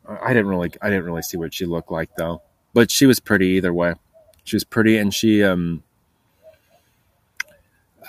I 0.08 0.30
didn't 0.34 0.48
really. 0.48 0.72
I 0.82 0.90
didn't 0.90 1.06
really 1.06 1.22
see 1.22 1.38
what 1.38 1.54
she 1.54 1.66
looked 1.66 1.92
like 1.92 2.16
though, 2.16 2.42
but 2.74 2.90
she 2.90 3.06
was 3.06 3.20
pretty 3.20 3.48
either 3.48 3.74
way. 3.74 3.96
She 4.44 4.56
was 4.56 4.64
pretty, 4.64 4.98
and 4.98 5.14
she 5.14 5.44
um. 5.44 5.84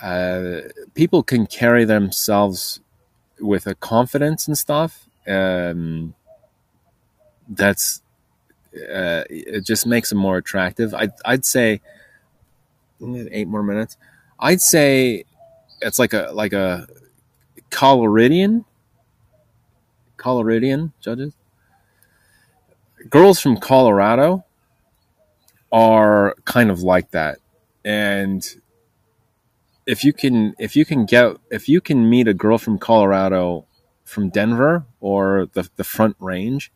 Uh, 0.01 0.61
people 0.95 1.25
can 1.25 1.45
carry 1.45 1.85
themselves 1.85 2.81
with 3.41 3.67
a 3.67 3.75
confidence 3.75 4.47
and 4.47 4.57
stuff. 4.57 5.09
Um, 5.27 6.15
that's 7.49 8.03
uh, 8.75 9.25
it 9.31 9.65
just 9.65 9.87
makes 9.87 10.11
them 10.11 10.19
more 10.19 10.37
attractive. 10.37 10.95
I'd, 10.95 11.13
I'd 11.25 11.45
say 11.45 11.81
eight 13.03 13.49
more 13.49 13.63
minutes. 13.63 13.97
I'd 14.39 14.61
say 14.61 15.25
it's 15.81 15.99
like 15.99 16.13
a 16.13 16.31
like 16.33 16.53
a 16.53 16.87
Coloridian. 17.71 18.65
Coloridian 20.17 20.93
judges. 21.01 21.35
Girls 23.09 23.41
from 23.41 23.57
Colorado 23.57 24.45
are 25.71 26.35
kind 26.45 26.71
of 26.71 26.83
like 26.83 27.13
that, 27.13 27.39
and 27.85 28.45
if 29.89 30.05
you 30.05 30.13
can 30.13 30.55
if 30.59 30.77
you 30.77 30.85
can 30.85 31.07
get 31.07 31.37
if 31.51 31.67
you 31.69 31.81
can 31.81 32.09
meet 32.09 32.29
a 32.29 32.35
girl 32.35 32.59
from 32.59 32.79
Colorado 32.79 33.65
from 34.05 34.29
Denver 34.29 34.85
or 35.01 35.49
the 35.55 35.69
the 35.77 35.83
Front 35.83 36.15
Range, 36.21 36.71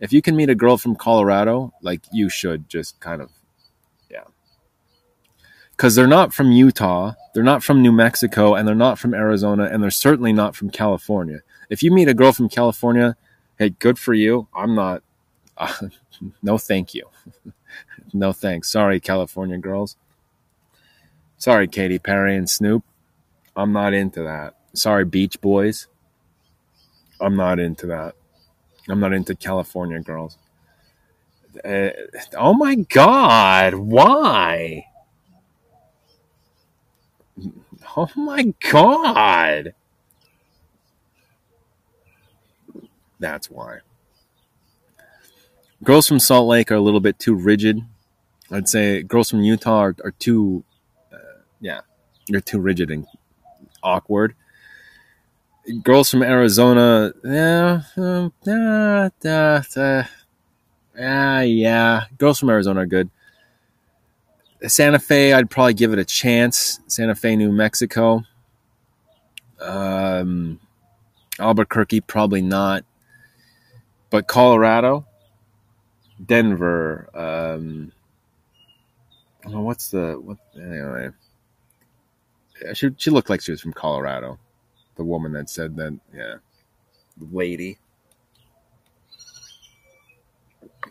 if 0.00 0.12
you 0.12 0.20
can 0.20 0.36
meet 0.36 0.50
a 0.50 0.54
girl 0.54 0.76
from 0.76 0.94
Colorado, 0.94 1.72
like 1.80 2.02
you 2.12 2.28
should 2.28 2.68
just 2.68 3.00
kind 3.00 3.22
of, 3.22 3.30
yeah. 4.10 4.24
Because 5.70 5.94
they're 5.94 6.06
not 6.06 6.34
from 6.34 6.52
Utah, 6.52 7.14
they're 7.34 7.42
not 7.42 7.64
from 7.64 7.80
New 7.80 7.90
Mexico, 7.90 8.54
and 8.54 8.68
they're 8.68 8.74
not 8.74 8.98
from 8.98 9.14
Arizona, 9.14 9.64
and 9.64 9.82
they're 9.82 9.90
certainly 9.90 10.34
not 10.34 10.54
from 10.54 10.68
California. 10.68 11.40
If 11.70 11.82
you 11.82 11.90
meet 11.90 12.08
a 12.08 12.14
girl 12.14 12.32
from 12.32 12.50
California, 12.50 13.16
hey, 13.58 13.70
good 13.70 13.98
for 13.98 14.12
you. 14.12 14.46
I'm 14.54 14.74
not, 14.74 15.02
uh, 15.56 15.72
no 16.42 16.58
thank 16.58 16.94
you. 16.94 17.08
no 18.12 18.32
thanks. 18.32 18.70
Sorry, 18.70 19.00
California 19.00 19.56
girls. 19.56 19.96
Sorry, 21.38 21.68
Katy 21.68 21.98
Perry 21.98 22.36
and 22.36 22.48
Snoop. 22.50 22.84
I'm 23.56 23.72
not 23.72 23.94
into 23.94 24.22
that. 24.22 24.54
Sorry, 24.74 25.04
Beach 25.04 25.40
Boys. 25.40 25.88
I'm 27.20 27.36
not 27.36 27.58
into 27.58 27.86
that. 27.86 28.14
I'm 28.88 29.00
not 29.00 29.12
into 29.12 29.34
California 29.34 30.00
girls. 30.00 30.38
Uh, 31.64 31.90
oh 32.36 32.54
my 32.54 32.74
god, 32.76 33.74
why? 33.74 34.84
Oh 37.96 38.08
my 38.16 38.52
god. 38.70 39.74
That's 43.18 43.50
why. 43.50 43.78
Girls 45.82 46.06
from 46.08 46.20
Salt 46.20 46.48
Lake 46.48 46.70
are 46.70 46.76
a 46.76 46.80
little 46.80 47.00
bit 47.00 47.18
too 47.18 47.34
rigid. 47.34 47.80
I'd 48.50 48.68
say 48.68 49.02
girls 49.02 49.30
from 49.30 49.42
Utah 49.42 49.78
are, 49.80 49.96
are 50.04 50.12
too, 50.12 50.64
yeah, 51.60 51.80
you're 52.28 52.40
too 52.40 52.58
rigid 52.60 52.90
and 52.90 53.06
awkward 53.82 54.34
girls 55.82 56.10
from 56.10 56.22
Arizona, 56.22 57.12
yeah, 57.24 57.82
uh, 57.96 58.30
uh, 58.46 59.10
uh, 59.26 60.02
uh, 60.98 61.40
yeah, 61.40 62.04
girls 62.16 62.40
from 62.40 62.50
Arizona 62.50 62.80
are 62.80 62.86
good. 62.86 63.10
Santa 64.66 64.98
Fe, 64.98 65.32
I'd 65.32 65.50
probably 65.50 65.74
give 65.74 65.92
it 65.92 65.98
a 65.98 66.04
chance. 66.04 66.80
Santa 66.88 67.14
Fe, 67.14 67.36
New 67.36 67.52
Mexico. 67.52 68.24
Um, 69.60 70.58
Albuquerque, 71.38 72.00
probably 72.00 72.42
not. 72.42 72.84
But 74.10 74.26
Colorado, 74.26 75.06
Denver. 76.24 77.08
Um, 77.14 77.92
oh, 79.46 79.60
what's 79.60 79.90
the 79.90 80.14
what? 80.14 80.38
Anyway, 80.56 81.10
she 82.74 82.90
she 82.96 83.10
looked 83.10 83.30
like 83.30 83.40
she 83.40 83.52
was 83.52 83.60
from 83.60 83.72
Colorado 83.72 84.38
the 84.98 85.04
woman 85.04 85.32
that 85.32 85.48
said 85.48 85.76
that, 85.76 85.98
yeah, 86.14 86.34
lady. 87.32 87.78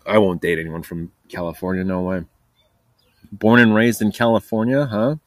I 0.06 0.18
won't 0.18 0.42
date 0.42 0.58
anyone 0.58 0.82
from 0.82 1.12
California, 1.30 1.84
no 1.84 2.02
way. 2.02 2.24
Born 3.32 3.60
and 3.60 3.76
raised 3.76 4.02
in 4.02 4.14
California, 4.14 4.86
huh? 4.86 5.18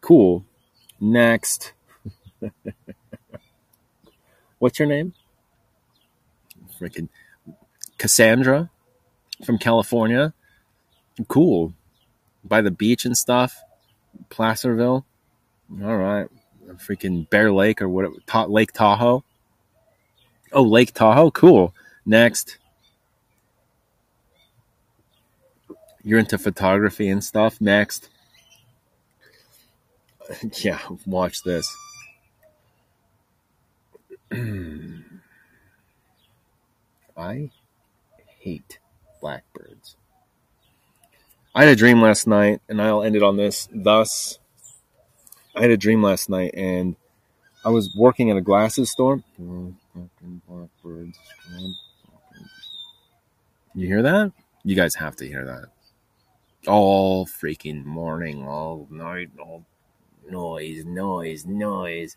Cool. 0.00 0.44
Next. 1.00 1.72
What's 4.60 4.78
your 4.78 4.86
name? 4.86 5.12
Freaking 6.80 7.08
Cassandra 7.98 8.70
from 9.44 9.58
California. 9.58 10.32
Cool. 11.26 11.74
By 12.44 12.60
the 12.60 12.70
beach 12.70 13.04
and 13.04 13.16
stuff. 13.16 13.60
Placerville. 14.30 15.04
All 15.82 15.96
right 15.96 16.28
freaking 16.74 17.28
Bear 17.30 17.52
Lake 17.52 17.80
or 17.82 17.88
what? 17.88 18.10
Ta- 18.26 18.44
Lake 18.46 18.72
Tahoe. 18.72 19.24
Oh, 20.52 20.62
Lake 20.62 20.92
Tahoe. 20.92 21.30
Cool. 21.30 21.74
Next. 22.04 22.58
You're 26.02 26.18
into 26.20 26.38
photography 26.38 27.08
and 27.08 27.22
stuff. 27.22 27.60
Next. 27.60 28.08
yeah, 30.62 30.80
watch 31.04 31.42
this. 31.42 31.74
I 37.16 37.50
hate 38.38 38.78
blackbirds. 39.20 39.96
I 41.54 41.64
had 41.64 41.72
a 41.72 41.76
dream 41.76 42.02
last 42.02 42.26
night, 42.26 42.60
and 42.68 42.82
I'll 42.82 43.02
end 43.02 43.16
it 43.16 43.22
on 43.22 43.38
this. 43.38 43.66
Thus, 43.72 44.38
I 45.56 45.62
had 45.62 45.70
a 45.70 45.76
dream 45.78 46.02
last 46.02 46.28
night, 46.28 46.50
and 46.54 46.96
I 47.64 47.70
was 47.70 47.94
working 47.96 48.30
at 48.30 48.36
a 48.36 48.42
glasses 48.42 48.90
store. 48.90 49.22
You 49.38 49.74
hear 53.74 54.02
that? 54.02 54.32
You 54.64 54.76
guys 54.76 54.94
have 54.96 55.16
to 55.16 55.26
hear 55.26 55.46
that. 55.46 56.70
All 56.70 57.26
freaking 57.26 57.84
morning, 57.84 58.46
all 58.46 58.86
night, 58.90 59.30
all 59.38 59.64
noise, 60.28 60.84
noise, 60.84 61.46
noise. 61.46 62.16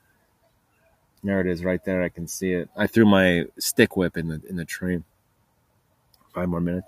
There 1.23 1.39
it 1.39 1.47
is, 1.47 1.63
right 1.63 1.83
there. 1.85 2.01
I 2.03 2.09
can 2.09 2.27
see 2.27 2.53
it. 2.53 2.69
I 2.75 2.87
threw 2.87 3.05
my 3.05 3.45
stick 3.57 3.95
whip 3.95 4.17
in 4.17 4.27
the 4.27 4.41
in 4.49 4.57
the 4.57 4.65
tree. 4.65 5.03
Five 6.33 6.49
more 6.49 6.61
minutes. 6.61 6.87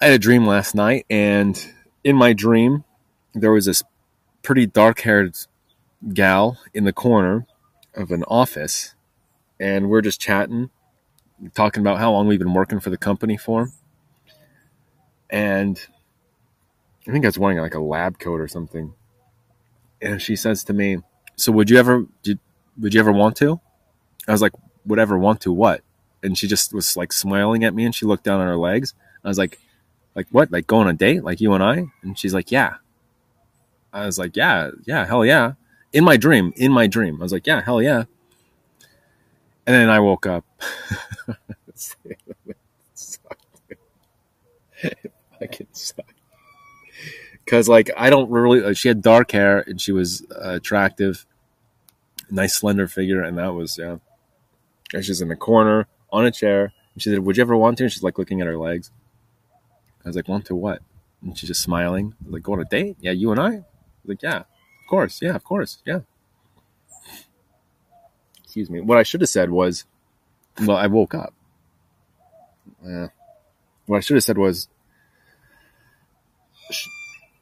I 0.00 0.06
had 0.06 0.14
a 0.14 0.18
dream 0.18 0.46
last 0.46 0.74
night, 0.74 1.06
and 1.08 1.64
in 2.02 2.16
my 2.16 2.32
dream, 2.32 2.84
there 3.34 3.52
was 3.52 3.66
this 3.66 3.82
pretty 4.42 4.66
dark-haired 4.66 5.36
gal 6.12 6.58
in 6.74 6.84
the 6.84 6.92
corner 6.92 7.46
of 7.94 8.10
an 8.10 8.24
office, 8.24 8.94
and 9.60 9.88
we're 9.88 10.00
just 10.00 10.20
chatting, 10.20 10.70
talking 11.54 11.80
about 11.80 11.98
how 11.98 12.12
long 12.12 12.26
we've 12.26 12.38
been 12.38 12.54
working 12.54 12.80
for 12.80 12.90
the 12.90 12.96
company 12.96 13.36
for. 13.36 13.70
And 15.30 15.80
I 17.06 17.12
think 17.12 17.24
I 17.24 17.28
was 17.28 17.38
wearing 17.38 17.58
like 17.58 17.74
a 17.74 17.80
lab 17.80 18.18
coat 18.18 18.40
or 18.40 18.48
something. 18.48 18.94
And 20.00 20.20
she 20.20 20.36
says 20.36 20.64
to 20.64 20.72
me, 20.72 20.98
"So 21.36 21.52
would 21.52 21.70
you 21.70 21.78
ever 21.78 22.06
did, 22.22 22.38
would 22.78 22.94
you 22.94 23.00
ever 23.00 23.12
want 23.12 23.36
to?" 23.36 23.60
I 24.28 24.32
was 24.32 24.42
like, 24.42 24.52
"Would 24.84 24.98
ever 24.98 25.16
want 25.16 25.40
to 25.42 25.52
what?" 25.52 25.82
And 26.22 26.36
she 26.36 26.46
just 26.46 26.74
was 26.74 26.96
like 26.96 27.12
smiling 27.12 27.64
at 27.64 27.74
me, 27.74 27.84
and 27.84 27.94
she 27.94 28.06
looked 28.06 28.24
down 28.24 28.40
on 28.40 28.46
her 28.46 28.56
legs. 28.56 28.94
I 29.24 29.28
was 29.28 29.38
like, 29.38 29.58
"Like 30.14 30.26
what? 30.30 30.50
Like 30.50 30.66
go 30.66 30.78
on 30.78 30.88
a 30.88 30.92
date, 30.92 31.24
like 31.24 31.40
you 31.40 31.52
and 31.54 31.62
I?" 31.62 31.86
And 32.02 32.18
she's 32.18 32.34
like, 32.34 32.50
"Yeah." 32.50 32.76
I 33.92 34.06
was 34.06 34.18
like, 34.18 34.36
"Yeah, 34.36 34.70
yeah, 34.84 35.06
hell 35.06 35.24
yeah." 35.24 35.54
In 35.92 36.04
my 36.04 36.16
dream, 36.16 36.52
in 36.56 36.72
my 36.72 36.86
dream, 36.86 37.20
I 37.20 37.24
was 37.24 37.32
like, 37.32 37.46
"Yeah, 37.46 37.62
hell 37.62 37.82
yeah." 37.82 38.04
And 39.66 39.76
then 39.76 39.90
I 39.90 40.00
woke 40.00 40.26
up. 40.26 40.44
fucking 45.42 45.66
sucked. 45.72 46.14
Because 47.44 47.68
like 47.68 47.90
I 47.96 48.10
don't 48.10 48.30
really. 48.30 48.74
She 48.74 48.88
had 48.88 49.02
dark 49.02 49.32
hair 49.32 49.60
and 49.66 49.80
she 49.80 49.92
was 49.92 50.24
uh, 50.30 50.54
attractive, 50.54 51.26
nice 52.30 52.54
slender 52.54 52.86
figure, 52.88 53.22
and 53.22 53.36
that 53.38 53.54
was 53.54 53.78
yeah. 53.78 53.96
And 54.94 55.04
she's 55.04 55.20
in 55.20 55.28
the 55.28 55.36
corner 55.36 55.86
on 56.10 56.24
a 56.24 56.30
chair. 56.30 56.72
And 56.94 57.02
she 57.02 57.10
said, 57.10 57.20
"Would 57.20 57.36
you 57.36 57.42
ever 57.42 57.56
want 57.56 57.78
to?" 57.78 57.84
And 57.84 57.92
she's 57.92 58.02
like 58.02 58.18
looking 58.18 58.40
at 58.40 58.46
her 58.46 58.58
legs. 58.58 58.90
I 60.04 60.08
was 60.08 60.16
like, 60.16 60.28
"Want 60.28 60.46
to 60.46 60.54
what?" 60.54 60.82
And 61.22 61.36
she's 61.36 61.48
just 61.48 61.62
smiling. 61.62 62.14
Like, 62.26 62.42
"Go 62.42 62.52
on 62.52 62.60
a 62.60 62.64
date? 62.64 62.96
Yeah, 63.00 63.12
you 63.12 63.30
and 63.30 63.40
I." 63.40 63.64
Like, 64.04 64.22
"Yeah, 64.22 64.38
of 64.38 64.86
course. 64.88 65.20
Yeah, 65.22 65.34
of 65.34 65.44
course. 65.44 65.78
Yeah." 65.84 66.00
Excuse 68.44 68.70
me. 68.70 68.80
What 68.80 68.98
I 68.98 69.02
should 69.02 69.20
have 69.20 69.30
said 69.30 69.50
was, 69.50 69.84
"Well, 70.60 70.76
I 70.76 70.86
woke 70.86 71.14
up." 71.14 71.34
Yeah. 72.84 73.08
What 73.86 73.98
I 73.98 74.00
should 74.00 74.16
have 74.16 74.24
said 74.24 74.38
was, 74.38 74.68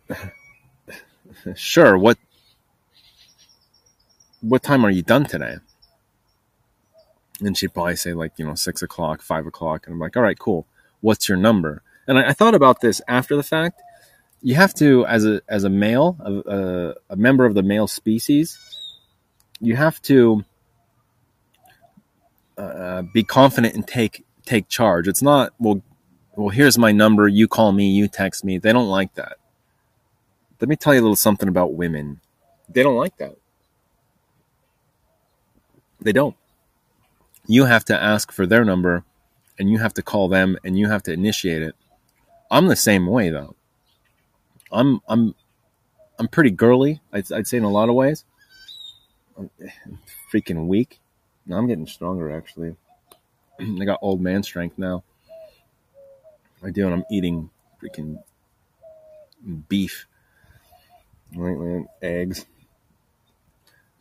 sure 1.54 1.96
what 1.96 2.18
what 4.40 4.62
time 4.62 4.84
are 4.84 4.90
you 4.90 5.02
done 5.02 5.24
today 5.24 5.56
and 7.40 7.56
she'd 7.56 7.72
probably 7.72 7.96
say 7.96 8.12
like 8.12 8.32
you 8.36 8.44
know 8.46 8.54
six 8.54 8.82
o'clock 8.82 9.22
five 9.22 9.46
o'clock 9.46 9.86
and 9.86 9.94
i'm 9.94 10.00
like 10.00 10.16
all 10.16 10.22
right 10.22 10.38
cool 10.38 10.66
what's 11.00 11.28
your 11.28 11.38
number 11.38 11.82
and 12.06 12.18
i, 12.18 12.28
I 12.30 12.32
thought 12.32 12.54
about 12.54 12.80
this 12.80 13.00
after 13.06 13.36
the 13.36 13.42
fact 13.42 13.80
you 14.42 14.54
have 14.54 14.74
to 14.74 15.06
as 15.06 15.24
a 15.24 15.40
as 15.48 15.64
a 15.64 15.70
male 15.70 16.16
a, 16.20 16.32
a, 16.32 16.94
a 17.10 17.16
member 17.16 17.44
of 17.44 17.54
the 17.54 17.62
male 17.62 17.86
species 17.86 18.58
you 19.60 19.76
have 19.76 20.00
to 20.02 20.44
uh, 22.56 23.02
be 23.14 23.22
confident 23.22 23.74
and 23.74 23.86
take 23.86 24.24
take 24.44 24.68
charge 24.68 25.06
it's 25.08 25.22
not 25.22 25.52
well 25.58 25.82
well 26.36 26.48
here's 26.48 26.78
my 26.78 26.92
number 26.92 27.28
you 27.28 27.46
call 27.46 27.72
me 27.72 27.90
you 27.90 28.08
text 28.08 28.44
me 28.44 28.58
they 28.58 28.72
don't 28.72 28.88
like 28.88 29.14
that 29.14 29.36
let 30.60 30.68
me 30.68 30.76
tell 30.76 30.92
you 30.92 31.00
a 31.00 31.02
little 31.02 31.16
something 31.16 31.48
about 31.48 31.72
women. 31.72 32.20
They 32.68 32.82
don't 32.82 32.96
like 32.96 33.16
that. 33.16 33.36
They 36.00 36.12
don't. 36.12 36.36
You 37.46 37.64
have 37.64 37.84
to 37.86 38.00
ask 38.00 38.30
for 38.30 38.46
their 38.46 38.64
number 38.64 39.04
and 39.58 39.70
you 39.70 39.78
have 39.78 39.94
to 39.94 40.02
call 40.02 40.28
them 40.28 40.58
and 40.62 40.78
you 40.78 40.88
have 40.88 41.02
to 41.04 41.12
initiate 41.12 41.62
it. 41.62 41.74
I'm 42.50 42.66
the 42.66 42.76
same 42.76 43.06
way 43.06 43.30
though. 43.30 43.54
I'm 44.72 45.00
I'm 45.08 45.34
I'm 46.18 46.28
pretty 46.28 46.50
girly. 46.50 47.00
I'd, 47.12 47.30
I'd 47.32 47.46
say 47.46 47.56
in 47.56 47.64
a 47.64 47.70
lot 47.70 47.88
of 47.88 47.94
ways. 47.94 48.24
I'm 49.38 49.50
freaking 50.32 50.66
weak. 50.66 51.00
No, 51.46 51.56
I'm 51.56 51.66
getting 51.66 51.86
stronger 51.86 52.30
actually. 52.30 52.76
I 53.60 53.84
got 53.84 53.98
old 54.02 54.20
man 54.20 54.42
strength 54.42 54.78
now. 54.78 55.02
I 56.62 56.70
do, 56.70 56.84
and 56.84 56.94
I'm 56.94 57.04
eating 57.10 57.48
freaking 57.82 58.22
beef 59.68 60.06
right, 61.36 61.58
man, 61.58 61.88
eggs. 62.02 62.46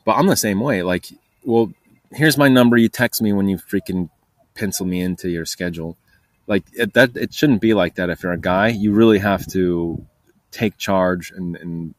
But 0.05 0.13
I'm 0.13 0.27
the 0.27 0.35
same 0.35 0.59
way. 0.59 0.83
Like, 0.83 1.07
well, 1.43 1.71
here's 2.11 2.37
my 2.37 2.47
number. 2.47 2.77
You 2.77 2.89
text 2.89 3.21
me 3.21 3.33
when 3.33 3.47
you 3.47 3.57
freaking 3.57 4.09
pencil 4.55 4.85
me 4.85 5.01
into 5.01 5.29
your 5.29 5.45
schedule. 5.45 5.97
Like 6.47 6.63
it, 6.73 6.93
that, 6.93 7.15
it 7.15 7.33
shouldn't 7.33 7.61
be 7.61 7.73
like 7.73 7.95
that. 7.95 8.09
If 8.09 8.23
you're 8.23 8.31
a 8.31 8.37
guy, 8.37 8.69
you 8.69 8.91
really 8.91 9.19
have 9.19 9.45
to 9.47 10.03
take 10.51 10.77
charge 10.77 11.31
and, 11.31 11.55
and 11.57 11.93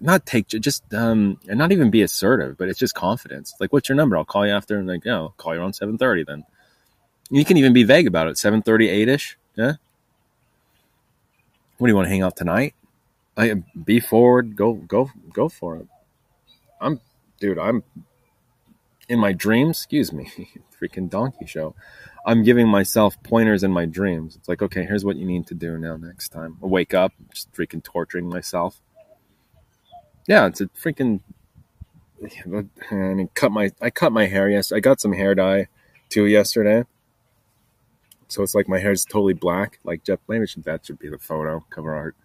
not 0.00 0.26
take 0.26 0.48
just 0.48 0.82
um 0.94 1.38
and 1.48 1.58
not 1.58 1.72
even 1.72 1.90
be 1.90 2.02
assertive, 2.02 2.56
but 2.58 2.68
it's 2.68 2.78
just 2.78 2.94
confidence. 2.94 3.54
Like, 3.60 3.72
what's 3.72 3.88
your 3.88 3.96
number? 3.96 4.16
I'll 4.16 4.24
call 4.24 4.46
you 4.46 4.52
after, 4.52 4.78
and 4.78 4.86
like, 4.86 5.04
you 5.04 5.10
know, 5.10 5.34
call 5.36 5.54
you 5.54 5.60
around 5.60 5.74
seven 5.74 5.98
thirty. 5.98 6.24
Then 6.24 6.44
you 7.30 7.44
can 7.44 7.56
even 7.56 7.72
be 7.72 7.84
vague 7.84 8.06
about 8.06 8.28
it. 8.28 8.38
Seven 8.38 8.62
thirty, 8.62 8.88
eight 8.88 9.08
ish. 9.08 9.38
Yeah. 9.54 9.74
What 11.78 11.86
do 11.86 11.90
you 11.90 11.96
want 11.96 12.06
to 12.06 12.10
hang 12.10 12.22
out 12.22 12.36
tonight? 12.36 12.74
I 13.36 13.54
be 13.84 14.00
forward, 14.00 14.56
go 14.56 14.74
go 14.74 15.10
go 15.32 15.48
for 15.48 15.76
it. 15.76 15.86
I'm 16.80 17.00
dude, 17.38 17.58
I'm 17.58 17.82
in 19.08 19.18
my 19.18 19.32
dreams, 19.32 19.78
excuse 19.78 20.12
me, 20.12 20.30
freaking 20.80 21.08
donkey 21.10 21.46
show. 21.46 21.74
I'm 22.26 22.42
giving 22.42 22.66
myself 22.66 23.22
pointers 23.22 23.62
in 23.62 23.70
my 23.70 23.86
dreams. 23.86 24.34
It's 24.34 24.48
like, 24.48 24.60
okay, 24.60 24.84
here's 24.84 25.04
what 25.04 25.16
you 25.16 25.24
need 25.24 25.46
to 25.46 25.54
do 25.54 25.78
now 25.78 25.96
next 25.96 26.30
time. 26.30 26.58
I 26.60 26.66
wake 26.66 26.92
up, 26.92 27.12
just 27.32 27.52
freaking 27.52 27.82
torturing 27.82 28.28
myself. 28.28 28.80
Yeah, 30.26 30.46
it's 30.46 30.60
a 30.60 30.66
freaking 30.66 31.20
and 32.90 33.32
cut 33.34 33.52
my 33.52 33.70
I 33.80 33.90
cut 33.90 34.10
my 34.10 34.26
hair 34.26 34.48
yes. 34.50 34.72
I 34.72 34.80
got 34.80 35.00
some 35.00 35.12
hair 35.12 35.36
dye 35.36 35.68
too 36.08 36.26
yesterday. 36.26 36.84
So 38.26 38.42
it's 38.42 38.56
like 38.56 38.68
my 38.68 38.80
hair's 38.80 39.04
totally 39.04 39.34
black. 39.34 39.78
Like 39.84 40.02
Jeff 40.02 40.18
maybe 40.26 40.46
that 40.64 40.84
should 40.84 40.98
be 40.98 41.08
the 41.08 41.18
photo 41.18 41.64
cover 41.70 41.94
art 41.94 42.16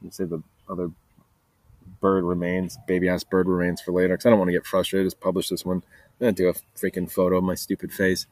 and 0.00 0.14
say 0.14 0.24
the 0.24 0.42
other 0.70 0.90
bird 2.00 2.24
remains, 2.24 2.78
baby 2.86 3.08
ass 3.10 3.24
bird 3.24 3.46
remains 3.46 3.82
for 3.82 3.92
later 3.92 4.14
because 4.14 4.24
I 4.24 4.30
don't 4.30 4.38
want 4.38 4.48
to 4.48 4.52
get 4.52 4.66
frustrated. 4.66 5.06
Just 5.06 5.20
publish 5.20 5.50
this 5.50 5.66
one. 5.66 5.78
I'm 6.20 6.26
gonna 6.26 6.32
do 6.32 6.48
a 6.48 6.54
freaking 6.78 7.10
photo 7.10 7.38
of 7.38 7.44
my 7.44 7.54
stupid 7.54 7.92
face. 7.92 8.26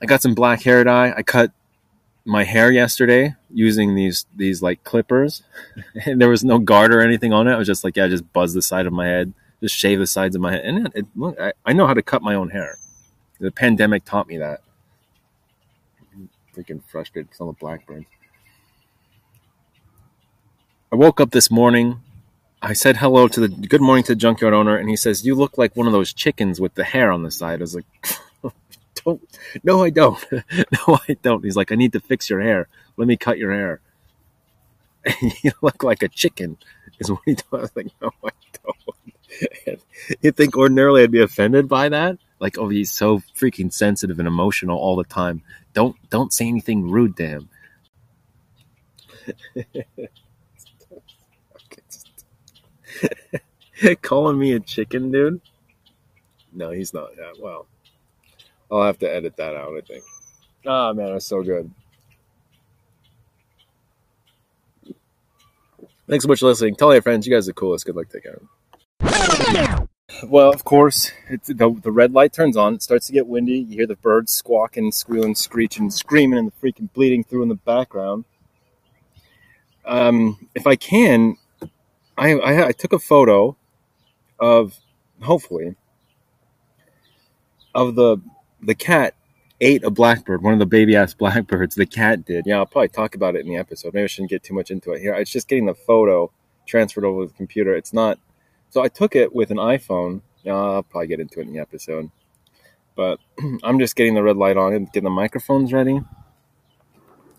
I 0.00 0.06
got 0.06 0.22
some 0.22 0.34
black 0.34 0.62
hair 0.62 0.84
dye. 0.84 1.12
I 1.16 1.22
cut 1.22 1.52
my 2.24 2.44
hair 2.44 2.70
yesterday 2.70 3.34
using 3.50 3.94
these 3.94 4.26
these 4.34 4.60
like 4.60 4.84
clippers, 4.84 5.42
and 6.06 6.20
there 6.20 6.28
was 6.28 6.44
no 6.44 6.58
guard 6.58 6.92
or 6.92 7.00
anything 7.00 7.32
on 7.32 7.48
it. 7.48 7.52
I 7.52 7.58
was 7.58 7.66
just 7.66 7.84
like, 7.84 7.96
yeah, 7.96 8.08
just 8.08 8.30
buzz 8.32 8.52
the 8.52 8.62
side 8.62 8.86
of 8.86 8.92
my 8.92 9.06
head, 9.06 9.32
just 9.62 9.74
shave 9.74 9.98
the 9.98 10.06
sides 10.06 10.34
of 10.34 10.42
my 10.42 10.52
head, 10.52 10.64
and 10.64 10.86
it, 10.86 10.92
it 10.94 11.06
look, 11.14 11.38
I, 11.40 11.52
I 11.64 11.72
know 11.72 11.86
how 11.86 11.94
to 11.94 12.02
cut 12.02 12.22
my 12.22 12.34
own 12.34 12.50
hair. 12.50 12.78
The 13.38 13.50
pandemic 13.50 14.04
taught 14.04 14.28
me 14.28 14.38
that. 14.38 14.60
I'm 16.14 16.28
freaking 16.54 16.82
frustrated 16.84 17.30
because 17.30 17.54
blackbirds. 17.58 18.06
I 20.92 20.96
woke 20.96 21.20
up 21.20 21.30
this 21.30 21.50
morning. 21.50 22.00
I 22.62 22.72
said 22.72 22.96
hello 22.96 23.28
to 23.28 23.40
the 23.40 23.48
good 23.48 23.82
morning 23.82 24.02
to 24.04 24.12
the 24.12 24.16
junkyard 24.16 24.54
owner, 24.54 24.76
and 24.76 24.88
he 24.88 24.96
says, 24.96 25.24
"You 25.24 25.34
look 25.34 25.58
like 25.58 25.76
one 25.76 25.86
of 25.86 25.92
those 25.92 26.12
chickens 26.12 26.60
with 26.60 26.74
the 26.74 26.84
hair 26.84 27.12
on 27.12 27.22
the 27.22 27.30
side." 27.30 27.60
I 27.60 27.62
was 27.62 27.74
like, 27.74 27.84
"Don't, 29.06 29.22
no, 29.64 29.84
I 29.84 29.90
don't, 29.90 30.22
no, 30.32 30.98
I 31.08 31.16
don't." 31.22 31.44
He's 31.44 31.56
like, 31.56 31.72
"I 31.72 31.76
need 31.76 31.92
to 31.92 32.00
fix 32.00 32.28
your 32.28 32.42
hair. 32.42 32.68
Let 32.96 33.08
me 33.08 33.16
cut 33.16 33.38
your 33.38 33.52
hair." 33.52 33.80
And 35.04 35.32
you 35.42 35.52
look 35.62 35.82
like 35.84 36.02
a 36.02 36.08
chicken, 36.08 36.58
is 36.98 37.10
what 37.10 37.20
he 37.24 37.36
was 37.50 37.70
like, 37.74 37.88
"No, 38.02 38.10
I 38.24 38.30
don't." 38.62 39.80
you 40.20 40.32
think 40.32 40.56
ordinarily 40.56 41.02
I'd 41.02 41.10
be 41.10 41.20
offended 41.20 41.68
by 41.68 41.88
that? 41.88 42.18
Like, 42.38 42.58
oh, 42.58 42.68
he's 42.68 42.92
so 42.92 43.20
freaking 43.34 43.72
sensitive 43.72 44.18
and 44.18 44.28
emotional 44.28 44.78
all 44.78 44.96
the 44.96 45.04
time. 45.04 45.42
Don't, 45.72 45.96
don't 46.10 46.32
say 46.32 46.48
anything 46.48 46.90
rude 46.90 47.16
to 47.16 47.26
him. 47.26 47.48
Calling 54.02 54.38
me 54.38 54.52
a 54.52 54.60
chicken, 54.60 55.10
dude? 55.10 55.40
No, 56.52 56.70
he's 56.70 56.94
not. 56.94 57.10
Yeah, 57.16 57.32
well, 57.40 57.66
I'll 58.70 58.82
have 58.82 58.98
to 58.98 59.12
edit 59.12 59.36
that 59.36 59.54
out, 59.56 59.76
I 59.76 59.80
think. 59.80 60.04
Oh, 60.64 60.92
man, 60.92 61.12
that's 61.12 61.26
so 61.26 61.42
good. 61.42 61.70
Thanks 66.08 66.24
so 66.24 66.28
much 66.28 66.40
for 66.40 66.46
listening. 66.46 66.76
Tell 66.76 66.88
all 66.88 66.94
your 66.94 67.02
friends 67.02 67.26
you 67.26 67.32
guys 67.32 67.48
are 67.48 67.50
the 67.50 67.54
coolest. 67.54 67.84
Good 67.84 67.96
luck. 67.96 68.06
Take 68.08 68.24
care. 68.24 68.40
Well, 70.24 70.50
of 70.50 70.64
course, 70.64 71.10
it's, 71.28 71.48
the, 71.48 71.78
the 71.82 71.90
red 71.90 72.12
light 72.12 72.32
turns 72.32 72.56
on. 72.56 72.74
It 72.74 72.82
starts 72.82 73.08
to 73.08 73.12
get 73.12 73.26
windy. 73.26 73.58
You 73.58 73.76
hear 73.76 73.86
the 73.86 73.96
birds 73.96 74.32
squawking, 74.32 74.92
squealing, 74.92 75.34
screeching, 75.34 75.90
screaming, 75.90 76.38
and 76.38 76.48
the 76.48 76.52
freaking 76.52 76.92
bleeding 76.92 77.24
through 77.24 77.42
in 77.42 77.48
the 77.48 77.56
background. 77.56 78.24
Um, 79.84 80.48
if 80.54 80.66
I 80.66 80.76
can, 80.76 81.36
I, 82.16 82.34
I, 82.34 82.66
I 82.68 82.72
took 82.72 82.92
a 82.92 82.98
photo 82.98 83.56
of, 84.38 84.78
hopefully, 85.22 85.76
of 87.74 87.94
the 87.94 88.18
the 88.62 88.74
cat 88.74 89.14
ate 89.60 89.84
a 89.84 89.90
blackbird, 89.90 90.42
one 90.42 90.52
of 90.52 90.58
the 90.58 90.66
baby 90.66 90.96
ass 90.96 91.14
blackbirds. 91.18 91.74
The 91.74 91.86
cat 91.86 92.24
did. 92.24 92.46
Yeah, 92.46 92.58
I'll 92.58 92.66
probably 92.66 92.88
talk 92.88 93.14
about 93.14 93.36
it 93.36 93.44
in 93.44 93.48
the 93.48 93.56
episode. 93.56 93.94
Maybe 93.94 94.04
I 94.04 94.08
shouldn't 94.08 94.30
get 94.30 94.42
too 94.42 94.54
much 94.54 94.70
into 94.70 94.92
it 94.92 95.00
here. 95.00 95.14
It's 95.14 95.30
just 95.30 95.48
getting 95.48 95.66
the 95.66 95.74
photo 95.74 96.30
transferred 96.66 97.04
over 97.04 97.22
to 97.22 97.28
the 97.28 97.34
computer. 97.34 97.74
It's 97.74 97.92
not. 97.92 98.18
So 98.70 98.82
I 98.82 98.88
took 98.88 99.16
it 99.16 99.34
with 99.34 99.50
an 99.50 99.58
iPhone. 99.58 100.20
Yeah, 100.42 100.54
I'll 100.54 100.82
probably 100.82 101.06
get 101.08 101.20
into 101.20 101.40
it 101.40 101.46
in 101.46 101.52
the 101.52 101.60
episode. 101.60 102.10
But 102.94 103.20
I'm 103.62 103.78
just 103.78 103.96
getting 103.96 104.14
the 104.14 104.22
red 104.22 104.36
light 104.36 104.56
on 104.56 104.72
and 104.72 104.86
getting 104.92 105.04
the 105.04 105.10
microphones 105.10 105.72
ready. 105.72 106.00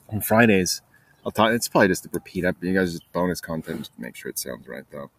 On 0.09 0.21
Fridays, 0.21 0.81
I'll 1.25 1.31
talk. 1.31 1.51
It's 1.51 1.67
probably 1.67 1.89
just 1.89 2.05
a 2.05 2.09
repeat 2.11 2.45
up. 2.45 2.55
You 2.61 2.73
guys 2.73 2.93
just 2.93 3.11
bonus 3.11 3.41
content 3.41 3.79
just 3.79 3.95
to 3.95 4.01
make 4.01 4.15
sure 4.15 4.29
it 4.29 4.39
sounds 4.39 4.67
right 4.67 4.85
though. 4.89 5.11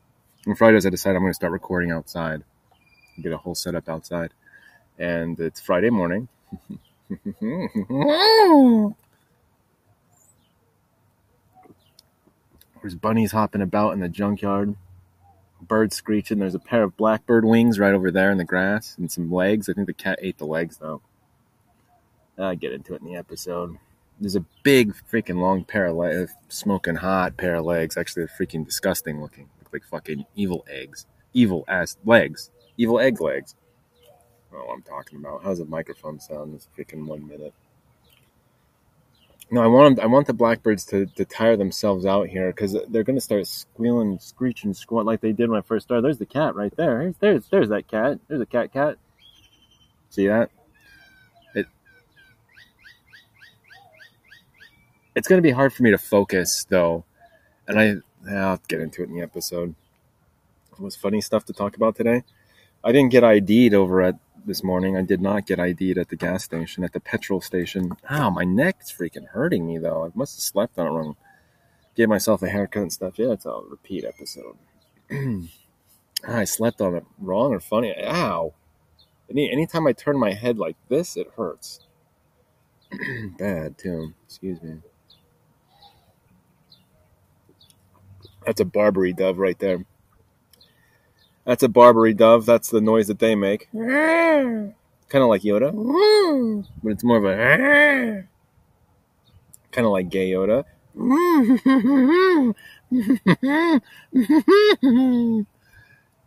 On 0.46 0.54
Fridays, 0.54 0.87
I 0.87 0.90
decided 0.90 1.16
I'm 1.16 1.22
going 1.22 1.32
to 1.32 1.34
start 1.34 1.52
recording 1.52 1.90
outside. 1.90 2.42
Get 3.20 3.32
a 3.32 3.37
whole 3.37 3.54
setup 3.54 3.88
outside, 3.88 4.32
and 4.98 5.38
it's 5.38 5.61
Friday 5.61 5.90
morning. 5.90 6.28
There's 12.82 12.94
bunnies 12.94 13.32
hopping 13.32 13.62
about 13.62 13.92
in 13.92 14.00
the 14.00 14.08
junkyard, 14.08 14.76
birds 15.61 15.96
screeching. 15.96 16.38
There's 16.38 16.54
a 16.54 16.61
pair 16.61 16.82
of 16.82 16.96
blackbird 16.96 17.44
wings 17.44 17.78
right 17.78 17.94
over 17.94 18.11
there 18.11 18.30
in 18.30 18.38
the 18.38 18.44
grass, 18.44 18.96
and 18.98 19.11
some 19.11 19.32
legs. 19.32 19.68
I 19.68 19.72
think 19.72 19.87
the 19.87 19.92
cat 19.92 20.18
ate 20.22 20.38
the 20.38 20.46
legs 20.46 20.78
though. 20.78 21.02
I'll 22.38 22.54
get 22.54 22.72
into 22.72 22.94
it 22.94 23.02
in 23.02 23.08
the 23.08 23.16
episode. 23.16 23.78
There's 24.20 24.37
a 24.37 24.44
big 24.62 24.94
freaking 25.11 25.40
long 25.40 25.64
pair 25.64 25.87
of 25.87 25.96
legs, 25.96 26.32
smoking 26.48 26.96
hot 26.96 27.37
pair 27.37 27.56
of 27.56 27.64
legs. 27.64 27.96
Actually, 27.96 28.24
they're 28.26 28.46
freaking 28.46 28.64
disgusting 28.64 29.20
looking. 29.20 29.48
Look 29.62 29.72
like 29.72 29.84
fucking 29.84 30.24
evil 30.34 30.64
eggs. 30.68 31.06
Evil 31.34 31.64
ass 31.68 31.96
legs. 32.04 32.50
Evil 32.76 33.00
egg 33.00 33.20
legs. 33.20 33.54
Oh, 34.52 34.70
I'm 34.72 34.82
talking 34.82 35.18
about. 35.18 35.42
How's 35.44 35.58
the 35.58 35.64
microphone 35.66 36.20
sound? 36.20 36.54
This 36.54 36.68
freaking 36.76 37.06
one 37.06 37.26
minute. 37.26 37.54
No, 39.50 39.62
I 39.62 39.66
want 39.66 39.98
I 39.98 40.06
want 40.06 40.26
the 40.26 40.34
blackbirds 40.34 40.84
to, 40.87 41.06
to 41.06 41.24
tire 41.24 41.56
themselves 41.56 42.04
out 42.04 42.28
here 42.28 42.48
because 42.48 42.76
they're 42.88 43.02
going 43.02 43.16
to 43.16 43.20
start 43.20 43.46
squealing, 43.46 44.18
screeching, 44.18 44.74
squawking 44.74 45.06
like 45.06 45.22
they 45.22 45.32
did 45.32 45.48
when 45.48 45.58
I 45.58 45.62
first 45.62 45.87
started. 45.87 46.04
There's 46.04 46.18
the 46.18 46.26
cat 46.26 46.54
right 46.54 46.74
there. 46.76 46.98
There's 47.02 47.16
there's, 47.18 47.48
there's 47.48 47.68
that 47.70 47.88
cat. 47.88 48.18
There's 48.28 48.42
a 48.42 48.46
cat 48.46 48.72
cat. 48.72 48.98
See 50.11 50.26
that? 50.26 50.50
It 51.54 51.66
It's 55.14 55.28
going 55.28 55.38
to 55.38 55.46
be 55.46 55.50
hard 55.50 55.72
for 55.72 55.82
me 55.82 55.92
to 55.92 55.98
focus 55.98 56.66
though. 56.68 57.04
And 57.66 57.80
I 57.80 58.30
I'll 58.30 58.61
get 58.68 58.80
into 58.80 59.02
it 59.02 59.08
in 59.08 59.14
the 59.14 59.22
episode. 59.22 59.74
It 60.72 60.80
was 60.80 60.94
funny 60.94 61.22
stuff 61.22 61.46
to 61.46 61.54
talk 61.54 61.74
about 61.74 61.96
today. 61.96 62.22
I 62.84 62.92
didn't 62.92 63.12
get 63.12 63.24
ID'd 63.24 63.74
over 63.74 64.02
at 64.02 64.16
this 64.48 64.64
morning. 64.64 64.96
I 64.96 65.02
did 65.02 65.20
not 65.20 65.46
get 65.46 65.61
ID'd 65.61 65.98
at 65.98 66.08
the 66.08 66.16
gas 66.16 66.42
station, 66.42 66.82
at 66.82 66.92
the 66.92 67.00
petrol 67.00 67.40
station. 67.40 67.92
Ow, 68.11 68.30
my 68.30 68.44
neck's 68.44 68.90
freaking 68.90 69.28
hurting 69.28 69.66
me 69.66 69.78
though. 69.78 70.06
I 70.06 70.11
must 70.14 70.37
have 70.37 70.42
slept 70.42 70.78
on 70.78 70.87
it 70.87 70.90
wrong. 70.90 71.16
Gave 71.94 72.08
myself 72.08 72.42
a 72.42 72.48
haircut 72.48 72.82
and 72.82 72.92
stuff. 72.92 73.18
Yeah, 73.18 73.32
it's 73.32 73.46
a 73.46 73.61
repeat 73.68 74.04
episode. 74.04 74.56
I 76.26 76.44
slept 76.44 76.80
on 76.80 76.96
it 76.96 77.04
wrong 77.18 77.52
or 77.52 77.61
funny. 77.61 77.94
Ow. 78.02 78.54
Any 79.30 79.52
anytime 79.52 79.87
I 79.87 79.92
turn 79.92 80.18
my 80.18 80.32
head 80.32 80.58
like 80.58 80.76
this, 80.88 81.16
it 81.16 81.28
hurts. 81.37 81.80
Bad 83.38 83.78
too. 83.78 84.14
Excuse 84.24 84.62
me. 84.62 84.78
That's 88.46 88.61
a 88.61 88.64
Barbary 88.64 89.12
dove 89.12 89.38
right 89.38 89.58
there. 89.58 89.84
That's 91.48 91.62
a 91.62 91.68
Barbary 91.68 92.12
dove. 92.12 92.44
That's 92.44 92.68
the 92.68 92.82
noise 92.82 93.06
that 93.06 93.20
they 93.20 93.34
make. 93.34 93.70
kind 95.08 95.24
of 95.24 95.30
like 95.30 95.40
Yoda, 95.40 95.72
mm. 95.72 96.66
but 96.82 96.92
it's 96.92 97.02
more 97.02 97.16
of 97.16 97.24
a 97.24 98.26
kind 99.72 99.87
of 99.87 99.92
like 99.92 100.11
gay 100.11 100.32
Yoda. 100.32 100.64
Mm. 100.94 102.54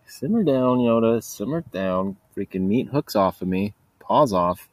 Simmer 0.08 0.44
down, 0.44 0.80
Yoda. 0.80 1.22
Simmer 1.22 1.62
down. 1.72 2.18
Freaking 2.36 2.62
meat 2.62 2.88
hooks 2.88 3.16
off 3.16 3.44
of 3.44 3.48
me. 3.48 3.76
Paws 4.00 4.34
off. 4.34 4.70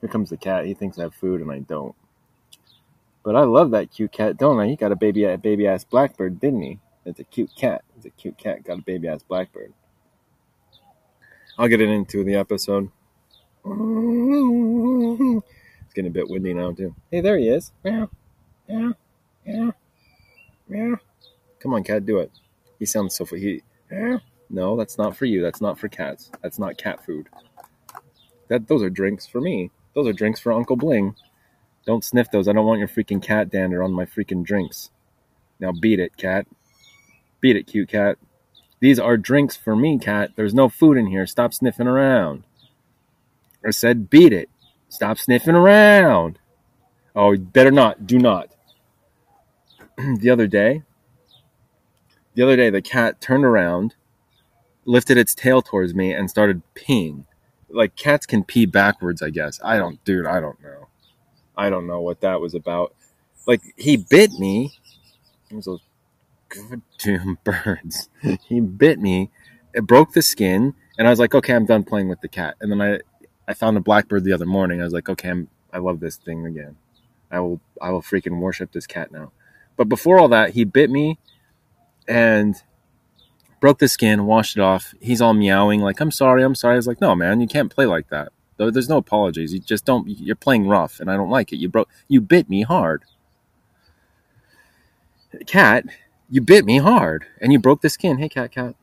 Here 0.00 0.08
comes 0.08 0.30
the 0.30 0.36
cat. 0.36 0.66
He 0.66 0.74
thinks 0.74 0.98
I 0.98 1.02
have 1.02 1.14
food 1.14 1.40
and 1.40 1.52
I 1.52 1.60
don't. 1.60 1.94
But 3.22 3.36
I 3.36 3.44
love 3.44 3.70
that 3.70 3.92
cute 3.92 4.10
cat, 4.10 4.38
don't 4.38 4.58
I? 4.58 4.66
He 4.66 4.74
got 4.74 4.90
a 4.90 4.96
baby, 4.96 5.22
a 5.22 5.38
baby 5.38 5.68
ass 5.68 5.84
blackbird, 5.84 6.40
didn't 6.40 6.62
he? 6.62 6.80
It's 7.06 7.20
a 7.20 7.24
cute 7.24 7.54
cat. 7.54 7.84
It's 7.96 8.06
a 8.06 8.10
cute 8.10 8.36
cat. 8.36 8.64
Got 8.64 8.80
a 8.80 8.82
baby 8.82 9.06
ass 9.06 9.22
blackbird. 9.22 9.72
I'll 11.58 11.68
get 11.68 11.80
it 11.80 11.88
into 11.88 12.24
the 12.24 12.34
episode. 12.34 12.90
It's 13.64 15.94
getting 15.94 16.10
a 16.10 16.14
bit 16.14 16.28
windy 16.28 16.52
now 16.52 16.72
too. 16.72 16.94
Hey, 17.10 17.20
there 17.20 17.38
he 17.38 17.48
is. 17.48 17.72
Meow, 17.84 18.10
meow, 18.68 18.94
meow. 20.68 20.96
Come 21.60 21.74
on, 21.74 21.84
cat, 21.84 22.04
do 22.04 22.18
it. 22.18 22.30
He 22.78 22.86
sounds 22.86 23.14
so. 23.14 23.24
He. 23.24 23.62
No, 24.50 24.76
that's 24.76 24.98
not 24.98 25.16
for 25.16 25.24
you. 25.24 25.40
That's 25.40 25.60
not 25.60 25.78
for 25.78 25.88
cats. 25.88 26.30
That's 26.42 26.58
not 26.58 26.76
cat 26.76 27.04
food. 27.04 27.28
That 28.48 28.68
those 28.68 28.82
are 28.82 28.90
drinks 28.90 29.26
for 29.26 29.40
me. 29.40 29.70
Those 29.94 30.08
are 30.08 30.12
drinks 30.12 30.40
for 30.40 30.52
Uncle 30.52 30.76
Bling. 30.76 31.14
Don't 31.86 32.04
sniff 32.04 32.30
those. 32.30 32.48
I 32.48 32.52
don't 32.52 32.66
want 32.66 32.80
your 32.80 32.88
freaking 32.88 33.22
cat 33.22 33.50
dander 33.50 33.82
on 33.82 33.92
my 33.92 34.04
freaking 34.04 34.44
drinks. 34.44 34.90
Now 35.60 35.72
beat 35.72 36.00
it, 36.00 36.16
cat. 36.16 36.46
Beat 37.40 37.56
it, 37.56 37.66
cute 37.66 37.88
cat. 37.88 38.18
These 38.84 38.98
are 38.98 39.16
drinks 39.16 39.56
for 39.56 39.74
me, 39.74 39.98
cat. 39.98 40.32
There's 40.36 40.52
no 40.52 40.68
food 40.68 40.98
in 40.98 41.06
here. 41.06 41.26
Stop 41.26 41.54
sniffing 41.54 41.86
around. 41.86 42.44
I 43.66 43.70
said, 43.70 44.10
beat 44.10 44.30
it. 44.30 44.50
Stop 44.90 45.16
sniffing 45.16 45.54
around. 45.54 46.38
Oh, 47.16 47.34
better 47.34 47.70
not. 47.70 48.06
Do 48.06 48.18
not. 48.18 48.50
the 49.96 50.28
other 50.28 50.46
day, 50.46 50.82
the 52.34 52.42
other 52.42 52.56
day, 52.56 52.68
the 52.68 52.82
cat 52.82 53.22
turned 53.22 53.46
around, 53.46 53.94
lifted 54.84 55.16
its 55.16 55.34
tail 55.34 55.62
towards 55.62 55.94
me, 55.94 56.12
and 56.12 56.28
started 56.28 56.60
peeing. 56.74 57.24
Like 57.70 57.96
cats 57.96 58.26
can 58.26 58.44
pee 58.44 58.66
backwards, 58.66 59.22
I 59.22 59.30
guess. 59.30 59.58
I 59.64 59.78
don't, 59.78 60.04
dude. 60.04 60.26
I 60.26 60.40
don't 60.40 60.62
know. 60.62 60.88
I 61.56 61.70
don't 61.70 61.86
know 61.86 62.02
what 62.02 62.20
that 62.20 62.38
was 62.38 62.54
about. 62.54 62.94
Like 63.46 63.62
he 63.78 63.96
bit 63.96 64.32
me. 64.32 64.74
It 65.48 65.54
was 65.54 65.64
those 65.64 65.80
goddamn 66.54 67.38
birds. 67.44 68.08
he 68.48 68.60
bit 68.60 68.98
me. 68.98 69.30
It 69.72 69.86
broke 69.86 70.12
the 70.12 70.22
skin, 70.22 70.74
and 70.98 71.06
I 71.06 71.10
was 71.10 71.18
like, 71.18 71.34
okay, 71.34 71.54
I'm 71.54 71.66
done 71.66 71.84
playing 71.84 72.08
with 72.08 72.20
the 72.20 72.28
cat. 72.28 72.56
And 72.60 72.70
then 72.70 72.80
I, 72.80 73.00
I 73.48 73.54
found 73.54 73.76
a 73.76 73.80
blackbird 73.80 74.24
the 74.24 74.32
other 74.32 74.46
morning. 74.46 74.80
I 74.80 74.84
was 74.84 74.92
like, 74.92 75.08
okay, 75.08 75.30
I'm, 75.30 75.48
I 75.72 75.78
love 75.78 76.00
this 76.00 76.16
thing 76.16 76.46
again. 76.46 76.76
I 77.30 77.40
will, 77.40 77.60
I 77.80 77.90
will 77.90 78.02
freaking 78.02 78.38
worship 78.38 78.72
this 78.72 78.86
cat 78.86 79.10
now. 79.10 79.32
But 79.76 79.88
before 79.88 80.18
all 80.18 80.28
that, 80.28 80.50
he 80.50 80.64
bit 80.64 80.90
me, 80.90 81.18
and 82.06 82.62
broke 83.60 83.78
the 83.78 83.88
skin, 83.88 84.26
washed 84.26 84.56
it 84.56 84.60
off. 84.60 84.94
He's 85.00 85.20
all 85.20 85.34
meowing 85.34 85.80
like, 85.80 85.98
I'm 86.00 86.10
sorry, 86.10 86.42
I'm 86.42 86.54
sorry. 86.54 86.74
I 86.74 86.76
was 86.76 86.86
like, 86.86 87.00
no, 87.00 87.14
man, 87.14 87.40
you 87.40 87.48
can't 87.48 87.74
play 87.74 87.86
like 87.86 88.08
that. 88.10 88.28
There's 88.56 88.88
no 88.88 88.98
apologies. 88.98 89.52
You 89.52 89.60
just 89.60 89.84
don't. 89.84 90.08
You're 90.08 90.36
playing 90.36 90.68
rough, 90.68 91.00
and 91.00 91.10
I 91.10 91.16
don't 91.16 91.30
like 91.30 91.52
it. 91.52 91.56
You 91.56 91.68
broke. 91.68 91.88
You 92.06 92.20
bit 92.20 92.48
me 92.48 92.62
hard. 92.62 93.04
Cat, 95.46 95.86
you 96.30 96.40
bit 96.40 96.64
me 96.64 96.78
hard, 96.78 97.26
and 97.40 97.52
you 97.52 97.58
broke 97.58 97.80
the 97.80 97.90
skin. 97.90 98.18
Hey, 98.18 98.28
cat, 98.28 98.52
cat. 98.52 98.74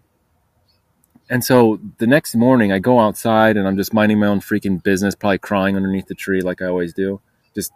And 1.30 1.44
so 1.44 1.80
the 1.98 2.08
next 2.08 2.36
morning, 2.36 2.72
I 2.72 2.80
go 2.80 3.00
outside, 3.00 3.58
and 3.58 3.68
I'm 3.68 3.78
just 3.78 3.94
minding 3.94 4.20
my 4.20 4.28
own 4.28 4.42
freaking 4.42 4.82
business, 4.82 5.16
probably 5.16 5.38
crying 5.38 5.76
underneath 5.76 6.08
the 6.08 6.16
tree 6.16 6.42
like 6.42 6.62
I 6.62 6.66
always 6.66 6.94
do, 6.94 7.22
just 7.56 7.72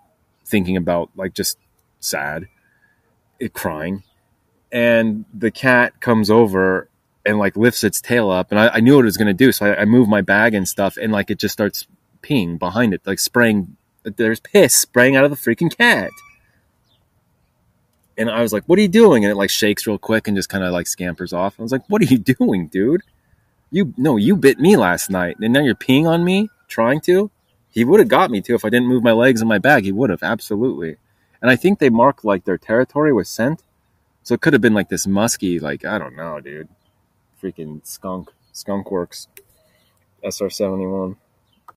thinking 0.45 0.77
about 0.77 1.09
like 1.15 1.33
just 1.33 1.57
sad, 1.99 2.47
it 3.39 3.53
crying. 3.53 4.03
And 4.71 5.25
the 5.33 5.51
cat 5.51 6.01
comes 6.01 6.29
over 6.29 6.89
and 7.25 7.39
like 7.39 7.57
lifts 7.57 7.83
its 7.83 7.99
tail 7.99 8.29
up 8.29 8.51
and 8.51 8.59
I, 8.59 8.67
I 8.67 8.79
knew 8.79 8.95
what 8.95 9.01
it 9.01 9.05
was 9.05 9.17
going 9.17 9.27
to 9.27 9.33
do. 9.33 9.51
So 9.51 9.65
I, 9.67 9.81
I 9.81 9.85
move 9.85 10.07
my 10.07 10.21
bag 10.21 10.53
and 10.53 10.67
stuff 10.67 10.97
and 10.97 11.11
like 11.11 11.31
it 11.31 11.39
just 11.39 11.53
starts 11.53 11.87
peeing 12.21 12.59
behind 12.59 12.93
it, 12.93 13.01
like 13.05 13.19
spraying. 13.19 13.75
There's 14.03 14.39
piss 14.39 14.75
spraying 14.75 15.15
out 15.15 15.23
of 15.25 15.31
the 15.31 15.37
freaking 15.37 15.75
cat. 15.75 16.11
And 18.17 18.29
I 18.29 18.41
was 18.41 18.53
like, 18.53 18.63
what 18.65 18.79
are 18.79 18.81
you 18.81 18.87
doing? 18.87 19.25
And 19.25 19.31
it 19.31 19.35
like 19.35 19.49
shakes 19.49 19.85
real 19.85 19.97
quick 19.97 20.27
and 20.27 20.37
just 20.37 20.49
kind 20.49 20.63
of 20.63 20.71
like 20.71 20.87
scampers 20.87 21.33
off. 21.33 21.59
I 21.59 21.63
was 21.63 21.71
like, 21.71 21.87
what 21.89 22.01
are 22.01 22.05
you 22.05 22.17
doing, 22.39 22.67
dude? 22.67 23.01
You, 23.71 23.93
no, 23.97 24.17
you 24.17 24.35
bit 24.35 24.59
me 24.59 24.77
last 24.77 25.09
night 25.09 25.37
and 25.41 25.53
now 25.53 25.61
you're 25.61 25.75
peeing 25.75 26.07
on 26.07 26.23
me 26.23 26.49
trying 26.67 27.01
to. 27.01 27.31
He 27.69 27.83
would 27.83 27.99
have 27.99 28.07
got 28.07 28.31
me 28.31 28.41
too 28.41 28.55
if 28.55 28.63
I 28.63 28.69
didn't 28.69 28.87
move 28.87 29.03
my 29.03 29.11
legs 29.11 29.41
in 29.41 29.47
my 29.47 29.57
bag. 29.57 29.83
He 29.83 29.91
would 29.91 30.09
have, 30.09 30.23
absolutely. 30.23 30.95
And 31.41 31.51
I 31.51 31.57
think 31.57 31.79
they 31.79 31.89
mark 31.89 32.23
like 32.23 32.45
their 32.45 32.57
territory 32.57 33.11
with 33.11 33.27
scent. 33.27 33.63
So 34.23 34.33
it 34.33 34.41
could 34.41 34.53
have 34.53 34.61
been 34.61 34.73
like 34.73 34.89
this 34.89 35.05
musky, 35.05 35.59
like, 35.59 35.83
I 35.83 35.99
don't 35.99 36.15
know, 36.15 36.39
dude 36.39 36.69
freaking 37.45 37.85
skunk, 37.85 38.29
skunk 38.53 38.91
works. 38.91 39.27
SR 40.23 40.49
seventy 40.49 40.87
one. 40.87 41.17